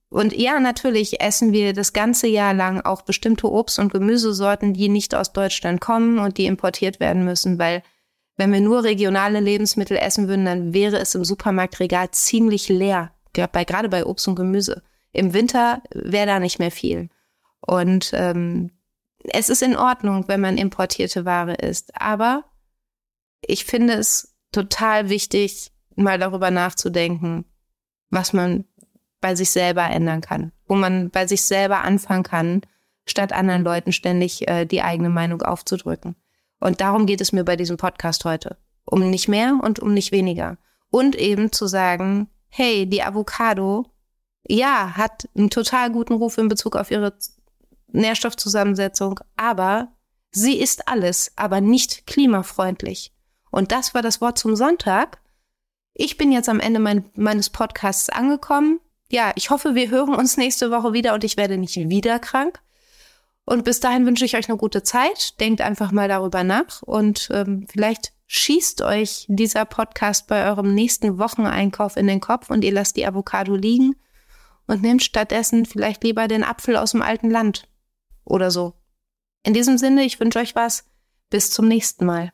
Und 0.10 0.34
ja, 0.34 0.60
natürlich 0.60 1.20
essen 1.20 1.52
wir 1.52 1.74
das 1.74 1.92
ganze 1.92 2.28
Jahr 2.28 2.54
lang 2.54 2.82
auch 2.82 3.02
bestimmte 3.02 3.52
Obst- 3.52 3.80
und 3.80 3.92
Gemüsesorten, 3.92 4.74
die 4.74 4.88
nicht 4.88 5.16
aus 5.16 5.34
Deutschland 5.34 5.82
kommen 5.82 6.20
und 6.20 6.38
die 6.38 6.46
importiert 6.46 7.00
werden 7.00 7.26
müssen, 7.26 7.60
weil 7.60 7.84
wenn 8.38 8.52
wir 8.52 8.62
nur 8.62 8.84
regionale 8.84 9.40
Lebensmittel 9.40 9.98
essen 9.98 10.28
würden, 10.28 10.46
dann 10.46 10.74
wäre 10.74 10.98
es 10.98 11.16
im 11.16 11.24
Supermarktregal 11.24 12.12
ziemlich 12.12 12.70
leer, 12.70 13.14
bei, 13.52 13.64
gerade 13.64 13.90
bei 13.90 14.06
Obst 14.06 14.28
und 14.28 14.36
Gemüse. 14.36 14.84
Im 15.12 15.34
Winter 15.34 15.82
wäre 15.94 16.26
da 16.26 16.40
nicht 16.40 16.60
mehr 16.60 16.72
viel. 16.72 17.10
Und 17.62 18.12
ähm, 18.14 18.72
es 19.24 19.50
ist 19.50 19.64
in 19.64 19.76
Ordnung, 19.76 20.28
wenn 20.28 20.42
man 20.42 20.58
importierte 20.58 21.26
Ware 21.26 21.56
isst, 21.56 21.92
aber 22.00 22.44
ich 23.42 23.66
finde 23.66 23.94
es 23.94 24.36
total 24.52 25.10
wichtig, 25.10 25.72
mal 25.96 26.20
darüber 26.20 26.52
nachzudenken, 26.52 27.46
was 28.10 28.34
man 28.34 28.66
bei 29.22 29.36
sich 29.36 29.50
selber 29.50 29.90
ändern 29.90 30.22
kann, 30.22 30.52
wo 30.68 30.76
man 30.76 31.10
bei 31.10 31.26
sich 31.26 31.44
selber 31.44 31.82
anfangen 31.82 32.24
kann, 32.24 32.62
statt 33.08 33.34
anderen 33.34 33.64
Leuten 33.64 33.92
ständig 33.92 34.48
äh, 34.48 34.66
die 34.66 34.82
eigene 34.82 35.10
Meinung 35.10 35.42
aufzudrücken. 35.42 36.16
Und 36.66 36.82
darum 36.82 37.06
geht 37.06 37.22
es 37.22 37.32
mir 37.32 37.44
bei 37.44 37.58
diesem 37.58 37.78
Podcast 37.78 38.26
heute. 38.26 38.58
Um 38.86 39.12
nicht 39.12 39.28
mehr 39.28 39.60
und 39.62 39.78
um 39.78 39.94
nicht 39.94 40.12
weniger. 40.12 40.58
Und 40.90 41.16
eben 41.16 41.52
zu 41.52 41.68
sagen, 41.68 42.28
hey, 42.48 42.90
die 42.90 43.04
Avocado, 43.04 43.86
ja, 44.48 44.98
hat 44.98 45.30
einen 45.38 45.52
total 45.52 45.92
guten 45.92 46.14
Ruf 46.14 46.40
in 46.40 46.48
Bezug 46.48 46.76
auf 46.76 46.90
ihre 46.90 47.16
Nährstoffzusammensetzung, 47.92 49.20
aber 49.38 49.90
sie 50.32 50.58
ist 50.58 50.88
alles, 50.88 51.34
aber 51.36 51.62
nicht 51.62 52.08
klimafreundlich. 52.08 53.14
Und 53.52 53.72
das 53.72 53.94
war 53.94 54.02
das 54.02 54.20
Wort 54.20 54.40
zum 54.40 54.56
Sonntag. 54.56 55.20
Ich 55.94 56.18
bin 56.18 56.32
jetzt 56.32 56.50
am 56.50 56.60
Ende 56.60 56.80
mein, 56.80 57.12
meines 57.14 57.52
Podcasts 57.52 58.10
angekommen. 58.10 58.80
Ja, 59.12 59.34
ich 59.36 59.52
hoffe, 59.52 59.76
wir 59.76 59.92
hören 59.92 60.16
uns 60.16 60.36
nächste 60.36 60.72
Woche 60.72 60.94
wieder 60.94 61.14
und 61.14 61.24
ich 61.24 61.38
werde 61.38 61.60
nicht 61.60 61.76
wieder 61.76 62.18
krank. 62.18 62.60
Und 63.46 63.64
bis 63.64 63.80
dahin 63.80 64.06
wünsche 64.06 64.26
ich 64.26 64.36
euch 64.36 64.50
eine 64.50 64.58
gute 64.58 64.84
Zeit. 64.84 65.40
Denkt 65.40 65.62
einfach 65.62 65.92
mal 65.92 66.08
darüber 66.08 66.44
nach 66.44 66.82
und 66.82 67.30
ähm, 67.32 67.68
vielleicht 67.70 68.14
schießt 68.28 68.82
euch 68.82 69.26
dieser 69.30 69.66
Podcast 69.66 70.28
bei 70.28 70.48
eurem 70.48 70.74
nächsten 70.74 71.20
Wocheneinkauf 71.20 71.96
in 71.96 72.08
den 72.08 72.22
Kopf 72.22 72.50
und 72.50 72.64
ihr 72.64 72.74
lasst 72.74 72.96
die 72.96 73.06
Avocado 73.06 73.56
liegen 73.56 73.96
und 74.66 74.82
nehmt 74.82 75.04
stattdessen 75.04 75.66
vielleicht 75.66 76.04
lieber 76.04 76.28
den 76.28 76.44
Apfel 76.44 76.76
aus 76.76 76.92
dem 76.92 77.04
alten 77.04 77.30
Land 77.30 77.68
oder 78.24 78.50
so. 78.50 78.74
In 79.44 79.54
diesem 79.54 79.78
Sinne, 79.78 80.04
ich 80.04 80.20
wünsche 80.20 80.40
euch 80.40 80.56
was. 80.56 80.86
Bis 81.30 81.52
zum 81.52 81.68
nächsten 81.68 82.06
Mal. 82.06 82.32